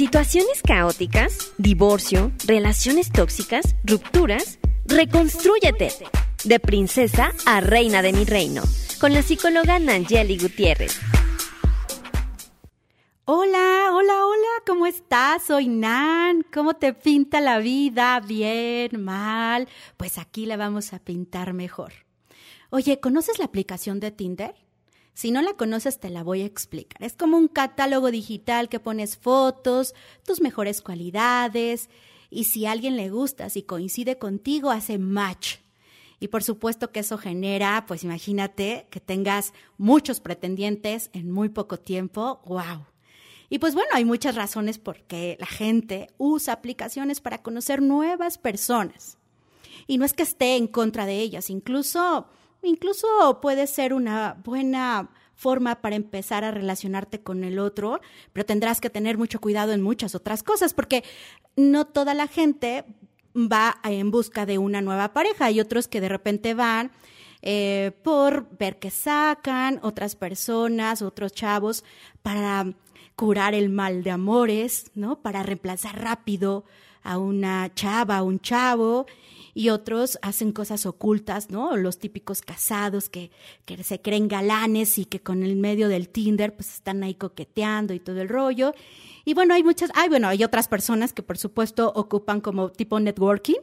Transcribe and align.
situaciones 0.00 0.62
caóticas, 0.62 1.52
divorcio, 1.58 2.32
relaciones 2.46 3.12
tóxicas, 3.12 3.76
rupturas, 3.84 4.58
reconstrúyete. 4.86 5.90
De 6.42 6.58
princesa 6.58 7.32
a 7.44 7.60
reina 7.60 8.00
de 8.00 8.14
mi 8.14 8.24
reino, 8.24 8.62
con 8.98 9.12
la 9.12 9.20
psicóloga 9.20 9.78
Nangeli 9.78 10.38
Gutiérrez. 10.38 10.98
Hola, 13.26 13.90
hola, 13.92 14.24
hola, 14.24 14.62
¿cómo 14.66 14.86
estás? 14.86 15.42
Soy 15.42 15.68
Nan. 15.68 16.46
¿Cómo 16.50 16.72
te 16.72 16.94
pinta 16.94 17.42
la 17.42 17.58
vida? 17.58 18.20
¿Bien? 18.20 19.04
¿Mal? 19.04 19.68
Pues 19.98 20.16
aquí 20.16 20.46
la 20.46 20.56
vamos 20.56 20.94
a 20.94 20.98
pintar 20.98 21.52
mejor. 21.52 21.92
Oye, 22.70 23.00
¿conoces 23.00 23.38
la 23.38 23.44
aplicación 23.44 24.00
de 24.00 24.12
Tinder? 24.12 24.54
Si 25.14 25.30
no 25.30 25.42
la 25.42 25.54
conoces, 25.54 25.98
te 26.00 26.10
la 26.10 26.22
voy 26.22 26.42
a 26.42 26.46
explicar. 26.46 27.02
Es 27.02 27.14
como 27.14 27.36
un 27.36 27.48
catálogo 27.48 28.10
digital 28.10 28.68
que 28.68 28.80
pones 28.80 29.18
fotos, 29.18 29.94
tus 30.24 30.40
mejores 30.40 30.80
cualidades, 30.80 31.90
y 32.30 32.44
si 32.44 32.66
a 32.66 32.72
alguien 32.72 32.96
le 32.96 33.10
gusta, 33.10 33.50
si 33.50 33.62
coincide 33.62 34.18
contigo, 34.18 34.70
hace 34.70 34.98
match. 34.98 35.56
Y 36.20 36.28
por 36.28 36.42
supuesto 36.42 36.92
que 36.92 37.00
eso 37.00 37.18
genera, 37.18 37.84
pues 37.86 38.04
imagínate 38.04 38.86
que 38.90 39.00
tengas 39.00 39.52
muchos 39.78 40.20
pretendientes 40.20 41.10
en 41.12 41.30
muy 41.30 41.48
poco 41.48 41.78
tiempo. 41.78 42.40
¡Wow! 42.44 42.86
Y 43.48 43.58
pues 43.58 43.74
bueno, 43.74 43.90
hay 43.94 44.04
muchas 44.04 44.36
razones 44.36 44.78
por 44.78 45.02
qué 45.02 45.36
la 45.40 45.46
gente 45.46 46.08
usa 46.18 46.54
aplicaciones 46.54 47.20
para 47.20 47.42
conocer 47.42 47.82
nuevas 47.82 48.38
personas. 48.38 49.18
Y 49.88 49.98
no 49.98 50.04
es 50.04 50.12
que 50.12 50.22
esté 50.22 50.56
en 50.56 50.68
contra 50.68 51.04
de 51.04 51.18
ellas, 51.18 51.50
incluso 51.50 52.28
Incluso 52.62 53.40
puede 53.40 53.66
ser 53.66 53.94
una 53.94 54.36
buena 54.44 55.10
forma 55.34 55.80
para 55.80 55.96
empezar 55.96 56.44
a 56.44 56.50
relacionarte 56.50 57.20
con 57.20 57.44
el 57.44 57.58
otro, 57.58 58.00
pero 58.32 58.44
tendrás 58.44 58.80
que 58.80 58.90
tener 58.90 59.16
mucho 59.16 59.40
cuidado 59.40 59.72
en 59.72 59.80
muchas 59.80 60.14
otras 60.14 60.42
cosas, 60.42 60.74
porque 60.74 61.02
no 61.56 61.86
toda 61.86 62.12
la 62.12 62.26
gente 62.26 62.84
va 63.34 63.80
en 63.84 64.10
busca 64.10 64.44
de 64.44 64.58
una 64.58 64.82
nueva 64.82 65.14
pareja. 65.14 65.46
Hay 65.46 65.60
otros 65.60 65.88
que 65.88 66.02
de 66.02 66.10
repente 66.10 66.52
van 66.52 66.90
eh, 67.42 67.92
por 68.02 68.46
ver 68.58 68.78
qué 68.78 68.90
sacan, 68.90 69.80
otras 69.82 70.14
personas, 70.14 71.00
otros 71.00 71.32
chavos, 71.32 71.84
para 72.22 72.74
curar 73.16 73.54
el 73.54 73.70
mal 73.70 74.02
de 74.02 74.10
amores, 74.10 74.90
¿no? 74.94 75.22
Para 75.22 75.42
reemplazar 75.42 76.02
rápido 76.02 76.64
a 77.02 77.16
una 77.16 77.72
chava, 77.74 78.18
a 78.18 78.22
un 78.22 78.40
chavo 78.40 79.06
y 79.54 79.70
otros 79.70 80.18
hacen 80.22 80.52
cosas 80.52 80.86
ocultas, 80.86 81.50
¿no? 81.50 81.76
Los 81.76 81.98
típicos 81.98 82.42
casados 82.42 83.08
que, 83.08 83.30
que 83.64 83.82
se 83.82 84.00
creen 84.00 84.28
galanes 84.28 84.98
y 84.98 85.04
que 85.04 85.20
con 85.20 85.42
el 85.42 85.56
medio 85.56 85.88
del 85.88 86.08
Tinder 86.08 86.54
pues 86.54 86.74
están 86.74 87.02
ahí 87.02 87.14
coqueteando 87.14 87.94
y 87.94 88.00
todo 88.00 88.20
el 88.20 88.28
rollo. 88.28 88.74
Y 89.24 89.34
bueno, 89.34 89.54
hay 89.54 89.62
muchas, 89.62 89.90
hay, 89.94 90.08
bueno, 90.08 90.28
hay 90.28 90.44
otras 90.44 90.68
personas 90.68 91.12
que 91.12 91.22
por 91.22 91.38
supuesto 91.38 91.92
ocupan 91.94 92.40
como 92.40 92.70
tipo 92.70 92.98
networking. 93.00 93.60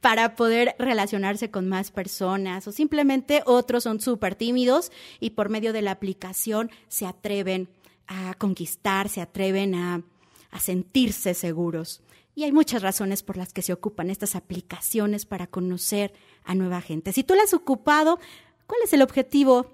para 0.00 0.36
poder 0.36 0.76
relacionarse 0.78 1.50
con 1.50 1.66
más 1.66 1.90
personas 1.90 2.68
o 2.68 2.72
simplemente 2.72 3.42
otros 3.46 3.84
son 3.84 4.00
súper 4.00 4.34
tímidos 4.34 4.92
y 5.18 5.30
por 5.30 5.48
medio 5.48 5.72
de 5.72 5.80
la 5.80 5.92
aplicación 5.92 6.70
se 6.88 7.06
atreven 7.06 7.70
a 8.06 8.34
conquistar, 8.34 9.08
se 9.08 9.22
atreven 9.22 9.74
a, 9.74 10.02
a 10.50 10.60
sentirse 10.60 11.32
seguros. 11.32 12.02
Y 12.34 12.44
hay 12.44 12.52
muchas 12.52 12.82
razones 12.82 13.22
por 13.22 13.36
las 13.36 13.52
que 13.52 13.62
se 13.62 13.72
ocupan 13.72 14.10
estas 14.10 14.34
aplicaciones 14.34 15.24
para 15.24 15.46
conocer 15.46 16.12
a 16.44 16.54
nueva 16.54 16.80
gente. 16.80 17.12
Si 17.12 17.22
tú 17.22 17.34
las 17.34 17.44
has 17.44 17.54
ocupado, 17.54 18.18
¿cuál 18.66 18.80
es 18.84 18.92
el 18.92 19.02
objetivo 19.02 19.70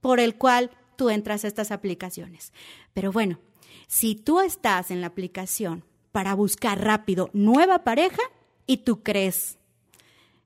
por 0.00 0.18
el 0.18 0.36
cual 0.36 0.70
tú 0.96 1.10
entras 1.10 1.44
a 1.44 1.48
estas 1.48 1.70
aplicaciones? 1.70 2.52
Pero 2.94 3.12
bueno, 3.12 3.38
si 3.86 4.16
tú 4.16 4.40
estás 4.40 4.90
en 4.90 5.00
la 5.00 5.08
aplicación 5.08 5.84
para 6.10 6.34
buscar 6.34 6.82
rápido 6.82 7.30
nueva 7.32 7.84
pareja 7.84 8.22
y 8.66 8.78
tú 8.78 9.02
crees 9.02 9.58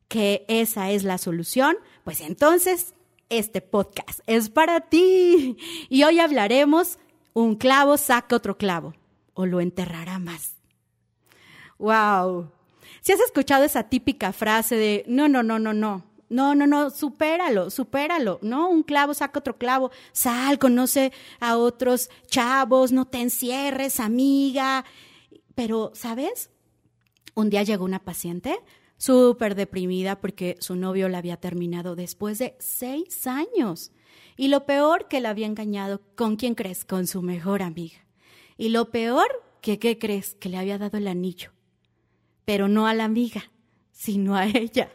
que 0.09 0.45
esa 0.49 0.91
es 0.91 1.03
la 1.05 1.19
solución, 1.19 1.77
pues 2.05 2.21
entonces 2.21 2.95
este 3.31 3.61
podcast 3.61 4.21
es 4.27 4.51
para 4.51 4.81
ti. 4.81 5.57
Y 5.89 6.03
hoy 6.05 6.19
hablaremos, 6.19 6.99
un 7.33 7.57
clavo 7.57 7.97
saca 7.97 8.37
otro 8.37 8.59
clavo 8.59 8.95
o 9.35 9.47
lo 9.47 9.61
enterrará 9.61 10.19
más. 10.19 10.58
Wow. 11.79 12.51
Si 13.01 13.13
has 13.13 13.21
escuchado 13.21 13.65
esa 13.65 13.85
típica 13.85 14.33
frase 14.33 14.77
de 14.77 15.05
no, 15.07 15.29
no, 15.29 15.43
no, 15.43 15.59
no, 15.59 15.73
no. 15.73 16.05
No, 16.31 16.55
no, 16.55 16.67
no, 16.67 16.91
supéralo, 16.91 17.71
supéralo, 17.71 18.39
¿no? 18.43 18.69
Un 18.69 18.83
clavo 18.83 19.15
saca 19.15 19.39
otro 19.39 19.57
clavo. 19.57 19.91
Sal, 20.13 20.59
conoce 20.59 21.11
a 21.41 21.57
otros 21.57 22.11
chavos, 22.27 22.93
no 22.93 23.07
te 23.07 23.23
encierres, 23.23 23.99
amiga. 23.99 24.85
Pero, 25.55 25.91
¿sabes? 25.95 26.51
Un 27.35 27.49
día 27.49 27.63
llegó 27.63 27.87
una 27.87 28.05
paciente 28.05 28.61
súper 28.99 29.55
deprimida 29.55 30.21
porque 30.21 30.57
su 30.61 30.77
novio 30.77 31.09
la 31.09 31.19
había 31.19 31.39
terminado 31.39 31.97
después 31.97 32.39
de 32.39 32.57
seis 32.59 33.27
años. 33.27 33.93
Y 34.37 34.49
lo 34.49 34.67
peor 34.67 35.09
que 35.09 35.21
la 35.21 35.31
había 35.31 35.47
engañado, 35.47 36.03
¿con 36.15 36.37
quién 36.37 36.55
crees? 36.55 36.85
Con 36.85 37.07
su 37.07 37.23
mejor 37.23 37.63
amiga. 37.63 38.05
Y 38.59 38.69
lo 38.69 38.91
peor 38.91 39.29
que, 39.63 39.79
¿qué 39.79 39.99
crees? 39.99 40.35
Que 40.35 40.51
le 40.51 40.59
había 40.59 40.77
dado 40.77 40.99
el 40.99 41.09
anillo 41.09 41.53
pero 42.49 42.67
no 42.67 42.87
a 42.87 42.95
la 42.95 43.05
amiga, 43.05 43.53
sino 43.93 44.35
a 44.35 44.47
ella. 44.47 44.91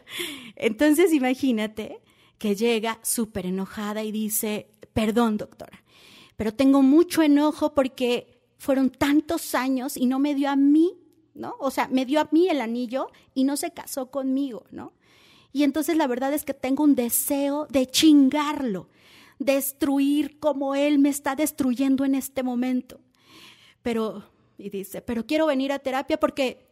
Entonces 0.56 1.12
imagínate 1.12 2.00
que 2.36 2.56
llega 2.56 2.98
súper 3.04 3.46
enojada 3.46 4.02
y 4.02 4.10
dice, 4.10 4.72
perdón 4.92 5.36
doctora, 5.36 5.84
pero 6.34 6.52
tengo 6.52 6.82
mucho 6.82 7.22
enojo 7.22 7.72
porque 7.72 8.42
fueron 8.58 8.90
tantos 8.90 9.54
años 9.54 9.96
y 9.96 10.06
no 10.06 10.18
me 10.18 10.34
dio 10.34 10.50
a 10.50 10.56
mí, 10.56 10.98
¿no? 11.32 11.54
O 11.60 11.70
sea, 11.70 11.86
me 11.86 12.04
dio 12.04 12.20
a 12.20 12.28
mí 12.32 12.48
el 12.48 12.60
anillo 12.60 13.06
y 13.34 13.44
no 13.44 13.56
se 13.56 13.70
casó 13.70 14.10
conmigo, 14.10 14.64
¿no? 14.72 14.92
Y 15.52 15.62
entonces 15.62 15.96
la 15.96 16.08
verdad 16.08 16.34
es 16.34 16.44
que 16.44 16.54
tengo 16.54 16.82
un 16.82 16.96
deseo 16.96 17.68
de 17.70 17.86
chingarlo, 17.86 18.88
destruir 19.38 20.40
como 20.40 20.74
él 20.74 20.98
me 20.98 21.08
está 21.08 21.36
destruyendo 21.36 22.04
en 22.04 22.16
este 22.16 22.42
momento. 22.42 23.00
Pero, 23.80 24.28
y 24.58 24.70
dice, 24.70 25.02
pero 25.02 25.24
quiero 25.24 25.46
venir 25.46 25.70
a 25.70 25.78
terapia 25.78 26.18
porque 26.18 26.63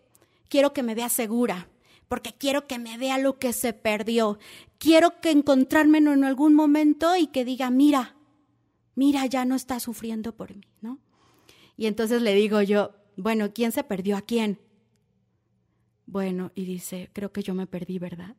quiero 0.53 0.75
que 0.75 0.83
me 0.83 0.95
vea 0.95 1.09
segura, 1.09 1.71
porque 2.09 2.35
quiero 2.35 2.67
que 2.67 2.79
me 2.79 2.99
vea 2.99 3.17
lo 3.17 3.39
que 3.39 3.55
se 3.55 3.73
perdió. 3.73 4.39
Quiero 4.77 5.19
que 5.23 5.31
encontrarme 5.31 5.97
en 5.97 6.25
algún 6.25 6.53
momento 6.53 7.17
y 7.17 7.29
que 7.29 7.47
diga, 7.47 7.71
mira, 7.71 8.17
mira, 8.95 9.25
ya 9.25 9.47
no 9.47 9.55
está 9.55 9.81
sufriendo 9.81 10.37
por 10.37 10.55
mí, 10.55 10.67
¿no? 10.83 10.99
Y 11.75 11.87
entonces 11.87 12.21
le 12.21 12.35
digo 12.35 12.61
yo, 12.61 12.91
bueno, 13.17 13.55
¿quién 13.55 13.73
se 13.73 13.83
perdió 13.83 14.15
a 14.15 14.21
quién? 14.21 14.61
Bueno, 16.05 16.53
y 16.55 16.67
dice, 16.67 17.09
creo 17.15 17.33
que 17.33 17.43
yo 17.43 17.55
me 17.55 17.67
perdí, 17.67 17.99
¿verdad? 17.99 18.37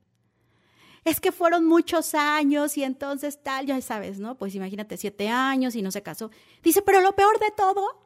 Es 1.06 1.20
que 1.20 1.32
fueron 1.32 1.66
muchos 1.66 2.14
años 2.14 2.78
y 2.78 2.84
entonces 2.84 3.42
tal, 3.42 3.66
ya 3.66 3.82
sabes, 3.82 4.20
¿no? 4.20 4.38
Pues 4.38 4.54
imagínate, 4.54 4.98
siete 4.98 5.30
años 5.30 5.74
y 5.74 5.82
no 5.82 5.90
se 5.90 6.04
casó. 6.04 6.30
Dice, 6.62 6.84
pero 6.84 7.02
lo 7.02 7.16
peor 7.16 7.40
de 7.40 7.50
todo 7.58 8.04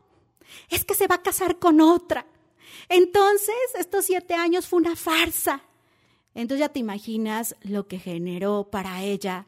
es 0.70 0.86
que 0.86 0.94
se 0.94 1.08
va 1.08 1.16
a 1.16 1.24
casar 1.24 1.60
con 1.60 1.82
otra. 1.82 2.26
Entonces, 2.90 3.56
estos 3.78 4.06
siete 4.06 4.34
años 4.34 4.68
fue 4.68 4.80
una 4.80 4.96
farsa. 4.96 5.64
Entonces 6.34 6.60
ya 6.60 6.70
te 6.70 6.80
imaginas 6.80 7.56
lo 7.64 7.88
que 7.88 8.00
generó 8.00 8.70
para 8.70 9.04
ella 9.04 9.48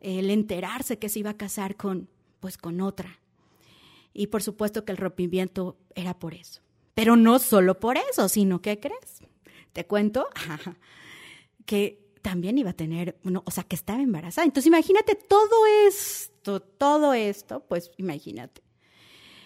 el 0.00 0.30
enterarse 0.30 0.98
que 0.98 1.08
se 1.08 1.20
iba 1.20 1.30
a 1.30 1.36
casar 1.36 1.76
con, 1.76 2.08
pues, 2.40 2.58
con 2.58 2.80
otra. 2.80 3.18
Y 4.12 4.26
por 4.26 4.42
supuesto 4.42 4.84
que 4.84 4.92
el 4.92 4.98
rompimiento 4.98 5.78
era 5.94 6.18
por 6.18 6.34
eso. 6.34 6.60
Pero 6.94 7.16
no 7.16 7.38
solo 7.38 7.80
por 7.80 7.96
eso, 7.96 8.28
sino 8.28 8.60
¿qué 8.60 8.78
crees? 8.78 9.22
Te 9.72 9.86
cuento 9.86 10.28
que 11.66 12.02
también 12.20 12.58
iba 12.58 12.70
a 12.70 12.74
tener, 12.74 13.18
o 13.44 13.50
sea, 13.50 13.64
que 13.64 13.76
estaba 13.76 14.02
embarazada. 14.02 14.44
Entonces 14.44 14.66
imagínate 14.66 15.14
todo 15.14 15.66
esto, 15.88 16.60
todo 16.60 17.14
esto, 17.14 17.64
pues 17.68 17.90
imagínate. 17.96 18.62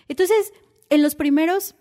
Entonces, 0.08 0.52
en 0.88 1.02
los 1.02 1.14
primeros 1.14 1.74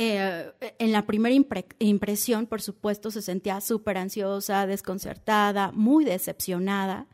eh, 0.00 0.52
en 0.78 0.92
la 0.92 1.06
primera 1.06 1.34
impresión, 1.80 2.46
por 2.46 2.62
supuesto, 2.62 3.10
se 3.10 3.20
sentía 3.20 3.60
súper 3.60 3.98
ansiosa, 3.98 4.64
desconcertada, 4.64 5.72
muy 5.72 6.04
decepcionada. 6.04 7.08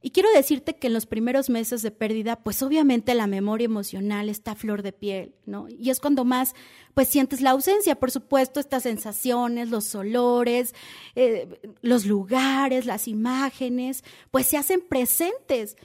Y 0.00 0.08
quiero 0.12 0.30
decirte 0.34 0.74
que 0.76 0.86
en 0.86 0.94
los 0.94 1.04
primeros 1.04 1.50
meses 1.50 1.82
de 1.82 1.90
pérdida, 1.90 2.36
pues 2.36 2.62
obviamente 2.62 3.14
la 3.14 3.26
memoria 3.26 3.66
emocional 3.66 4.30
está 4.30 4.52
a 4.52 4.54
flor 4.54 4.80
de 4.82 4.92
piel, 4.92 5.34
¿no? 5.44 5.66
Y 5.68 5.90
es 5.90 6.00
cuando 6.00 6.24
más, 6.24 6.54
pues 6.94 7.08
sientes 7.08 7.42
la 7.42 7.50
ausencia, 7.50 7.96
por 7.96 8.10
supuesto, 8.10 8.58
estas 8.58 8.84
sensaciones, 8.84 9.68
los 9.68 9.94
olores, 9.94 10.74
eh, 11.14 11.60
los 11.82 12.06
lugares, 12.06 12.86
las 12.86 13.06
imágenes, 13.06 14.02
pues 14.30 14.46
se 14.46 14.56
hacen 14.56 14.80
presentes. 14.80 15.76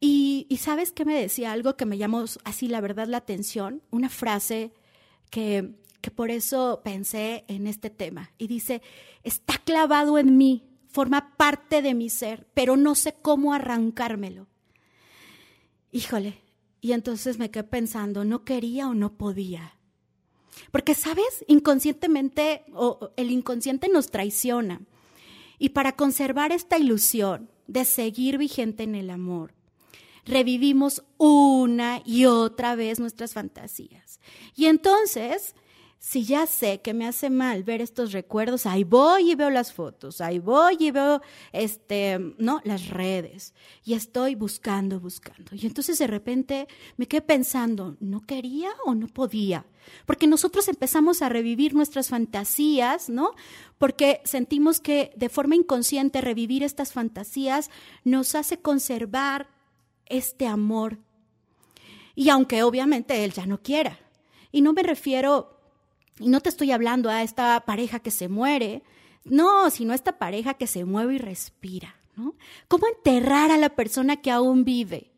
Y, 0.00 0.46
y 0.48 0.56
sabes 0.56 0.90
qué 0.90 1.04
me 1.04 1.20
decía 1.20 1.52
algo 1.52 1.76
que 1.76 1.84
me 1.84 1.98
llamó 1.98 2.24
así, 2.44 2.66
la 2.66 2.80
verdad, 2.80 3.08
la 3.08 3.18
atención, 3.18 3.82
una 3.90 4.08
frase 4.08 4.72
que, 5.30 5.74
que 6.00 6.10
por 6.10 6.30
eso 6.30 6.80
pensé 6.84 7.44
en 7.48 7.66
este 7.66 7.88
tema. 7.90 8.32
Y 8.38 8.46
dice, 8.48 8.82
está 9.22 9.58
clavado 9.58 10.18
en 10.18 10.36
mí, 10.36 10.64
forma 10.88 11.36
parte 11.36 11.82
de 11.82 11.94
mi 11.94 12.10
ser, 12.10 12.46
pero 12.52 12.76
no 12.76 12.94
sé 12.94 13.14
cómo 13.22 13.54
arrancármelo. 13.54 14.48
Híjole, 15.92 16.42
Y 16.80 16.92
entonces 16.92 17.38
me 17.38 17.50
quedé 17.50 17.64
pensando, 17.64 18.24
¿no 18.24 18.44
quería 18.44 18.88
o 18.88 18.94
no 18.94 19.12
podía? 19.16 19.76
Porque, 20.72 20.94
¿sabes? 20.94 21.44
Inconscientemente, 21.46 22.64
o 22.72 23.10
el 23.16 23.30
inconsciente 23.30 23.88
nos 23.88 24.10
traiciona. 24.10 24.80
Y 25.58 25.70
para 25.70 25.92
conservar 25.92 26.52
esta 26.52 26.78
ilusión 26.78 27.50
de 27.66 27.84
seguir 27.84 28.38
vigente 28.38 28.82
en 28.82 28.94
el 28.94 29.10
amor, 29.10 29.52
revivimos 30.24 31.04
una 31.18 32.02
y 32.04 32.26
otra 32.26 32.74
vez 32.74 33.00
nuestras 33.00 33.32
fantasías. 33.34 34.20
Y 34.54 34.66
entonces 34.66 35.54
si 36.02 36.24
ya 36.24 36.46
sé 36.46 36.80
que 36.80 36.94
me 36.94 37.06
hace 37.06 37.28
mal 37.28 37.62
ver 37.62 37.82
estos 37.82 38.12
recuerdos, 38.12 38.64
ahí 38.64 38.84
voy 38.84 39.32
y 39.32 39.34
veo 39.34 39.50
las 39.50 39.74
fotos, 39.74 40.22
ahí 40.22 40.38
voy 40.38 40.76
y 40.80 40.90
veo 40.90 41.20
este, 41.52 42.18
no, 42.38 42.62
las 42.64 42.88
redes 42.88 43.52
y 43.84 43.92
estoy 43.92 44.34
buscando, 44.34 44.98
buscando. 44.98 45.54
Y 45.54 45.66
entonces 45.66 45.98
de 45.98 46.06
repente 46.06 46.68
me 46.96 47.06
quedé 47.06 47.20
pensando, 47.20 47.98
¿no 48.00 48.22
quería 48.22 48.70
o 48.86 48.94
no 48.94 49.08
podía? 49.08 49.66
Porque 50.06 50.26
nosotros 50.26 50.68
empezamos 50.68 51.20
a 51.20 51.28
revivir 51.28 51.74
nuestras 51.74 52.08
fantasías, 52.08 53.10
¿no? 53.10 53.32
Porque 53.76 54.22
sentimos 54.24 54.80
que 54.80 55.12
de 55.16 55.28
forma 55.28 55.54
inconsciente 55.54 56.22
revivir 56.22 56.62
estas 56.62 56.94
fantasías 56.94 57.68
nos 58.04 58.34
hace 58.34 58.58
conservar 58.58 59.48
este 60.10 60.46
amor. 60.46 60.98
Y 62.14 62.28
aunque 62.28 62.62
obviamente 62.62 63.24
él 63.24 63.32
ya 63.32 63.46
no 63.46 63.62
quiera. 63.62 63.98
Y 64.52 64.60
no 64.60 64.72
me 64.72 64.82
refiero 64.82 65.56
y 66.18 66.28
no 66.28 66.40
te 66.40 66.50
estoy 66.50 66.70
hablando 66.70 67.08
a 67.08 67.22
esta 67.22 67.58
pareja 67.60 68.00
que 68.00 68.10
se 68.10 68.28
muere, 68.28 68.82
no, 69.24 69.70
sino 69.70 69.92
a 69.92 69.94
esta 69.94 70.18
pareja 70.18 70.54
que 70.54 70.66
se 70.66 70.84
mueve 70.84 71.14
y 71.14 71.18
respira. 71.18 71.96
¿no? 72.14 72.34
¿Cómo 72.68 72.86
enterrar 72.86 73.50
a 73.50 73.56
la 73.56 73.70
persona 73.70 74.16
que 74.20 74.30
aún 74.30 74.64
vive? 74.64 75.10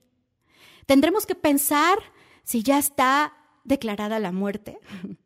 Tendremos 0.86 1.26
que 1.26 1.34
pensar 1.34 1.98
si 2.44 2.62
ya 2.62 2.78
está 2.78 3.34
declarada 3.64 4.20
la 4.20 4.32
muerte. 4.32 4.78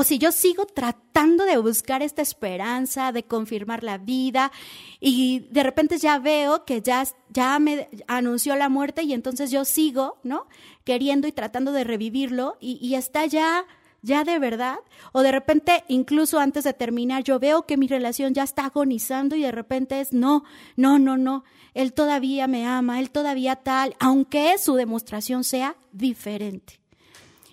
O 0.00 0.02
si 0.02 0.16
yo 0.16 0.32
sigo 0.32 0.64
tratando 0.64 1.44
de 1.44 1.58
buscar 1.58 2.00
esta 2.00 2.22
esperanza, 2.22 3.12
de 3.12 3.24
confirmar 3.24 3.84
la 3.84 3.98
vida, 3.98 4.50
y 4.98 5.40
de 5.50 5.62
repente 5.62 5.98
ya 5.98 6.18
veo 6.18 6.64
que 6.64 6.80
ya, 6.80 7.04
ya 7.28 7.58
me 7.58 7.86
anunció 8.06 8.56
la 8.56 8.70
muerte 8.70 9.02
y 9.02 9.12
entonces 9.12 9.50
yo 9.50 9.66
sigo, 9.66 10.16
¿no? 10.22 10.46
Queriendo 10.84 11.28
y 11.28 11.32
tratando 11.32 11.72
de 11.72 11.84
revivirlo 11.84 12.56
y, 12.60 12.78
y 12.80 12.94
está 12.94 13.26
ya 13.26 13.66
ya 14.00 14.24
de 14.24 14.38
verdad, 14.38 14.78
o 15.12 15.20
de 15.20 15.32
repente 15.32 15.84
incluso 15.88 16.40
antes 16.40 16.64
de 16.64 16.72
terminar 16.72 17.22
yo 17.22 17.38
veo 17.38 17.66
que 17.66 17.76
mi 17.76 17.86
relación 17.86 18.32
ya 18.32 18.44
está 18.44 18.64
agonizando 18.64 19.36
y 19.36 19.42
de 19.42 19.52
repente 19.52 20.00
es 20.00 20.14
no, 20.14 20.44
no, 20.76 20.98
no, 20.98 21.18
no, 21.18 21.44
él 21.74 21.92
todavía 21.92 22.46
me 22.46 22.66
ama, 22.66 23.00
él 23.00 23.10
todavía 23.10 23.56
tal, 23.56 23.94
aunque 24.00 24.56
su 24.56 24.76
demostración 24.76 25.44
sea 25.44 25.76
diferente. 25.92 26.80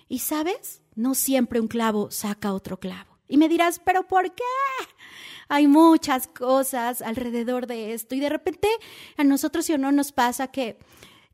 Y 0.08 0.20
sabes, 0.20 0.80
no 0.98 1.14
siempre 1.14 1.60
un 1.60 1.68
clavo 1.68 2.10
saca 2.10 2.52
otro 2.52 2.78
clavo. 2.78 3.18
Y 3.28 3.36
me 3.36 3.48
dirás, 3.48 3.80
pero 3.84 4.06
¿por 4.06 4.34
qué? 4.34 4.42
Hay 5.48 5.66
muchas 5.66 6.28
cosas 6.28 7.00
alrededor 7.00 7.66
de 7.66 7.94
esto 7.94 8.14
y 8.14 8.20
de 8.20 8.28
repente 8.28 8.68
a 9.16 9.24
nosotros 9.24 9.64
si 9.64 9.72
o 9.72 9.78
no 9.78 9.92
nos 9.92 10.12
pasa 10.12 10.48
que 10.48 10.78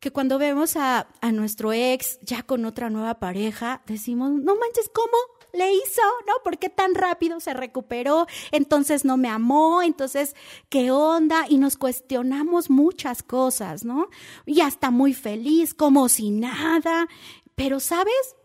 que 0.00 0.12
cuando 0.12 0.38
vemos 0.38 0.76
a, 0.76 1.08
a 1.22 1.32
nuestro 1.32 1.72
ex 1.72 2.19
ya 2.20 2.43
con 2.43 2.66
otra 2.66 2.90
nueva 2.90 3.14
pareja, 3.20 3.81
decimos, 3.87 4.32
no 4.32 4.55
manches, 4.55 4.90
¿cómo? 4.93 5.16
le 5.55 5.72
hizo, 5.72 6.02
¿no? 6.26 6.34
¿Por 6.43 6.58
qué 6.58 6.69
tan 6.69 6.94
rápido 6.94 7.40
se 7.40 7.55
recuperó? 7.55 8.26
Entonces 8.50 9.05
no 9.05 9.16
me 9.16 9.28
amó, 9.28 9.82
entonces, 9.82 10.34
¿qué 10.69 10.90
onda? 10.90 11.46
Y 11.49 11.58
nos 11.58 11.76
cuestionamos 11.76 12.70
muchas 12.70 13.22
cosas, 13.22 13.84
¿no? 13.84 14.08
Y 14.44 14.61
hasta 14.61 14.90
muy 14.90 15.14
feliz, 15.14 15.72
como 15.72 16.08
si 16.08 16.31
nada. 16.31 17.08
Pero, 17.55 17.81
¿sabes? 17.81 18.37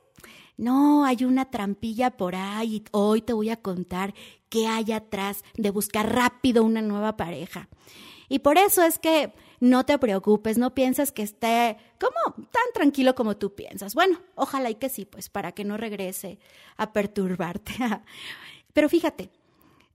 No, 0.60 1.06
hay 1.06 1.24
una 1.24 1.50
trampilla 1.50 2.12
por 2.12 2.36
ahí. 2.36 2.84
Hoy 2.92 3.22
te 3.22 3.32
voy 3.32 3.50
a 3.50 3.62
contar 3.62 4.14
qué 4.50 4.68
hay 4.68 4.92
atrás 4.92 5.46
de 5.56 5.70
buscar 5.70 6.14
rápido 6.14 6.66
una 6.66 6.82
nueva 6.82 7.16
pareja. 7.16 7.70
Y 8.28 8.40
por 8.40 8.58
eso 8.58 8.84
es 8.84 9.00
que 9.00 9.32
no 9.62 9.86
te 9.86 9.98
preocupes, 9.98 10.58
no 10.58 10.76
pienses 10.76 11.14
que 11.14 11.24
esté 11.24 11.78
como 11.98 12.36
tan 12.52 12.74
tranquilo 12.74 13.16
como 13.16 13.38
tú 13.38 13.56
piensas. 13.56 13.96
Bueno, 13.96 14.20
ojalá 14.36 14.70
y 14.70 14.76
que 14.76 14.90
sí, 14.90 15.06
pues 15.06 15.30
para 15.30 15.54
que 15.54 15.64
no 15.64 15.78
regrese 15.78 16.40
a 16.76 16.92
perturbarte. 16.92 17.74
Pero 18.74 18.90
fíjate, 18.90 19.30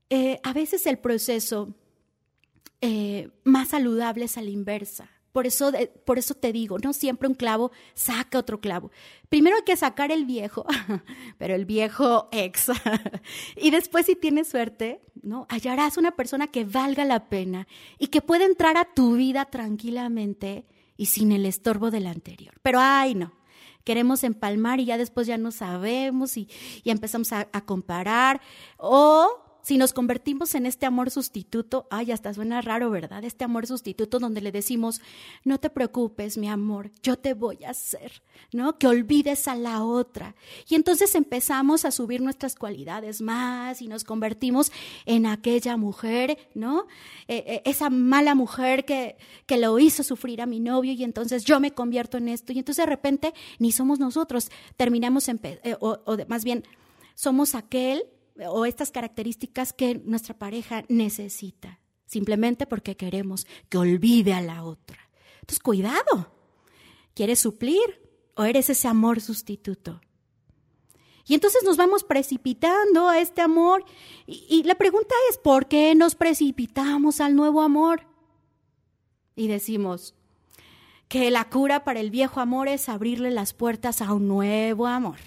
eh, 0.09 0.39
a 0.41 0.51
veces 0.51 0.87
el 0.87 0.97
proceso 0.97 1.75
eh, 2.81 3.29
más 3.43 3.67
saludable 3.69 4.25
es 4.25 4.35
a 4.35 4.41
la 4.41 4.49
inversa. 4.49 5.11
Por 5.35 5.47
eso, 5.47 5.69
por 6.05 6.17
eso 6.17 6.33
te 6.33 6.53
digo, 6.53 6.79
no 6.79 6.93
siempre 6.93 7.27
un 7.27 7.33
clavo 7.33 7.73
saca 7.93 8.39
otro 8.39 8.61
clavo. 8.61 8.89
Primero 9.27 9.57
hay 9.57 9.63
que 9.63 9.75
sacar 9.75 10.09
el 10.09 10.23
viejo, 10.23 10.65
pero 11.37 11.53
el 11.55 11.65
viejo 11.65 12.29
ex. 12.31 12.71
y 13.57 13.69
después, 13.69 14.05
si 14.05 14.15
tienes 14.15 14.47
suerte, 14.47 15.01
¿no? 15.21 15.45
Hallarás 15.49 15.97
una 15.97 16.11
persona 16.11 16.47
que 16.47 16.63
valga 16.63 17.03
la 17.03 17.27
pena 17.27 17.67
y 17.99 18.07
que 18.07 18.21
pueda 18.21 18.45
entrar 18.45 18.77
a 18.77 18.85
tu 18.85 19.17
vida 19.17 19.43
tranquilamente 19.43 20.67
y 20.95 21.07
sin 21.07 21.33
el 21.33 21.45
estorbo 21.45 21.91
del 21.91 22.07
anterior. 22.07 22.53
Pero 22.61 22.79
ay, 22.81 23.13
no. 23.13 23.33
Queremos 23.83 24.23
empalmar 24.23 24.79
y 24.79 24.85
ya 24.85 24.97
después 24.97 25.27
ya 25.27 25.37
no 25.37 25.51
sabemos 25.51 26.37
y, 26.37 26.47
y 26.85 26.91
empezamos 26.91 27.33
a, 27.33 27.49
a 27.51 27.65
comparar. 27.65 28.39
O 28.77 29.44
si 29.65 29.79
nos 29.79 29.93
convertimos 29.93 30.53
en 30.53 30.67
este 30.67 30.85
amor 30.85 31.09
sustituto, 31.09 31.87
ay, 31.89 32.11
hasta 32.11 32.31
suena 32.35 32.61
raro, 32.61 32.91
¿verdad? 32.91 33.23
Este 33.23 33.45
amor 33.45 33.65
sustituto 33.65 34.19
donde 34.19 34.39
le 34.39 34.51
decimos, 34.51 35.01
no 35.43 35.59
te 35.59 35.71
preocupes, 35.71 36.37
mi 36.37 36.47
amor, 36.47 36.91
yo 37.01 37.17
te 37.17 37.33
voy 37.33 37.63
a 37.63 37.71
hacer, 37.71 38.21
¿no? 38.53 38.77
Que 38.77 38.85
olvides 38.85 39.47
a 39.47 39.55
la 39.55 39.83
otra. 39.83 40.35
Y 40.69 40.75
entonces 40.75 41.15
empezamos 41.15 41.83
a 41.83 41.89
subir 41.89 42.21
nuestras 42.21 42.53
cualidades 42.53 43.23
más 43.23 43.81
y 43.81 43.87
nos 43.87 44.03
convertimos 44.03 44.71
en 45.07 45.25
aquella 45.25 45.77
mujer, 45.77 46.37
¿no? 46.53 46.85
Eh, 47.27 47.43
eh, 47.47 47.61
esa 47.65 47.89
mala 47.89 48.35
mujer 48.35 48.85
que, 48.85 49.17
que 49.47 49.57
lo 49.57 49.79
hizo 49.79 50.03
sufrir 50.03 50.43
a 50.43 50.45
mi 50.45 50.59
novio 50.59 50.93
y 50.93 51.03
entonces 51.03 51.43
yo 51.43 51.59
me 51.59 51.71
convierto 51.71 52.19
en 52.19 52.29
esto. 52.29 52.53
Y 52.53 52.59
entonces 52.59 52.85
de 52.85 52.89
repente 52.91 53.33
ni 53.57 53.71
somos 53.71 53.97
nosotros, 53.97 54.51
terminamos, 54.77 55.27
en, 55.27 55.39
eh, 55.43 55.75
o, 55.79 55.97
o 56.05 56.17
más 56.27 56.43
bien, 56.43 56.63
somos 57.15 57.55
aquel 57.55 58.03
o 58.47 58.65
estas 58.65 58.91
características 58.91 59.73
que 59.73 59.95
nuestra 59.95 60.37
pareja 60.37 60.83
necesita, 60.89 61.79
simplemente 62.05 62.65
porque 62.65 62.97
queremos 62.97 63.47
que 63.69 63.77
olvide 63.77 64.33
a 64.33 64.41
la 64.41 64.63
otra. 64.63 64.97
Entonces, 65.41 65.59
cuidado. 65.59 66.31
¿Quieres 67.13 67.39
suplir 67.39 68.01
o 68.35 68.43
eres 68.43 68.69
ese 68.69 68.87
amor 68.87 69.21
sustituto? 69.21 70.01
Y 71.27 71.33
entonces 71.33 71.63
nos 71.63 71.77
vamos 71.77 72.03
precipitando 72.03 73.07
a 73.07 73.19
este 73.19 73.41
amor. 73.41 73.83
Y, 74.27 74.63
la 74.63 74.75
pregunta 74.75 75.15
es, 75.29 75.37
¿por 75.37 75.67
qué 75.67 75.95
nos 75.95 76.15
precipitamos 76.15 77.19
al 77.19 77.35
nuevo 77.35 77.61
amor? 77.61 78.01
Y 79.35 79.47
decimos 79.47 80.13
que 81.07 81.31
la 81.31 81.49
cura 81.49 81.83
para 81.83 81.99
el 81.99 82.11
viejo 82.11 82.41
amor 82.41 82.67
es 82.67 82.89
abrirle 82.89 83.31
las 83.31 83.53
puertas 83.53 84.01
a 84.01 84.13
un 84.13 84.27
nuevo 84.27 84.87
amor. 84.87 85.17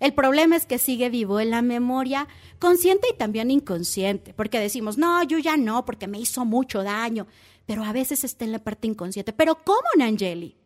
El 0.00 0.14
problema 0.14 0.56
es 0.56 0.64
que 0.64 0.78
sigue 0.78 1.10
vivo 1.10 1.40
en 1.40 1.50
la 1.50 1.60
memoria 1.60 2.26
consciente 2.58 3.08
y 3.12 3.16
también 3.16 3.50
inconsciente, 3.50 4.32
porque 4.32 4.58
decimos, 4.58 4.96
no, 4.96 5.22
yo 5.22 5.38
ya 5.38 5.58
no, 5.58 5.84
porque 5.84 6.08
me 6.08 6.18
hizo 6.18 6.46
mucho 6.46 6.82
daño, 6.82 7.26
pero 7.66 7.84
a 7.84 7.92
veces 7.92 8.24
está 8.24 8.46
en 8.46 8.52
la 8.52 8.58
parte 8.58 8.88
inconsciente. 8.88 9.34
Pero 9.34 9.56
¿cómo, 9.62 9.86
Nangeli? 9.96 10.56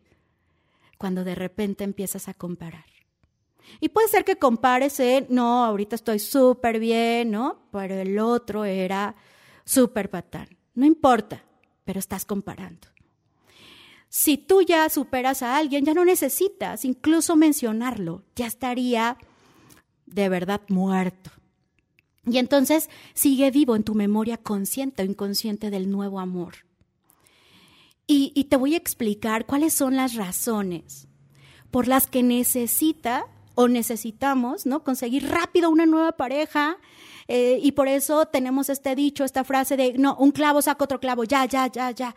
Cuando 0.97 1.25
de 1.25 1.35
repente 1.35 1.83
empiezas 1.83 2.29
a 2.29 2.33
comparar. 2.33 2.85
Y 3.81 3.89
puede 3.89 4.07
ser 4.07 4.23
que 4.23 4.37
compares 4.37 4.99
en, 5.01 5.27
no, 5.29 5.65
ahorita 5.65 5.95
estoy 5.95 6.19
súper 6.19 6.79
bien, 6.79 7.31
¿no? 7.31 7.67
Pero 7.71 7.95
el 7.95 8.17
otro 8.19 8.63
era 8.63 9.15
súper 9.65 10.09
patán. 10.09 10.47
No 10.75 10.85
importa, 10.85 11.43
pero 11.83 11.99
estás 11.99 12.23
comparando. 12.23 12.87
Si 14.17 14.37
tú 14.37 14.61
ya 14.61 14.87
superas 14.87 15.43
a 15.43 15.57
alguien, 15.57 15.83
ya 15.83 15.93
no 15.93 16.05
necesitas 16.05 16.85
incluso 16.85 17.35
mencionarlo, 17.35 18.23
ya 18.33 18.47
estaría 18.47 19.17
de 20.05 20.29
verdad 20.29 20.61
muerto. 20.69 21.31
Y 22.25 22.37
entonces 22.37 22.89
sigue 23.13 23.51
vivo 23.51 23.75
en 23.75 23.83
tu 23.83 23.93
memoria 23.93 24.37
consciente 24.37 25.03
o 25.03 25.05
inconsciente 25.05 25.69
del 25.69 25.91
nuevo 25.91 26.21
amor. 26.21 26.55
Y, 28.07 28.45
te 28.45 28.55
voy 28.55 28.75
a 28.75 28.77
explicar 28.77 29.45
cuáles 29.45 29.73
son 29.73 29.97
las 29.97 30.15
razones 30.15 31.09
por 31.69 31.89
las 31.89 32.07
que 32.07 32.23
necesita 32.23 33.27
o 33.53 33.67
necesitamos 33.67 34.65
¿no? 34.65 34.85
conseguir 34.85 35.27
rápido 35.27 35.69
una 35.69 35.85
nueva 35.85 36.13
pareja. 36.13 36.77
Eh, 37.27 37.59
y 37.61 37.73
por 37.73 37.89
eso 37.89 38.27
tenemos 38.27 38.69
este 38.69 38.95
dicho, 38.95 39.25
esta 39.25 39.43
frase 39.43 39.75
de, 39.75 39.91
no, 39.97 40.15
un 40.15 40.31
clavo 40.31 40.61
saca 40.61 40.85
otro 40.85 41.01
clavo, 41.01 41.25
ya, 41.25 41.43
ya, 41.43 41.69
ya, 41.69 41.91
ya. 41.91 42.15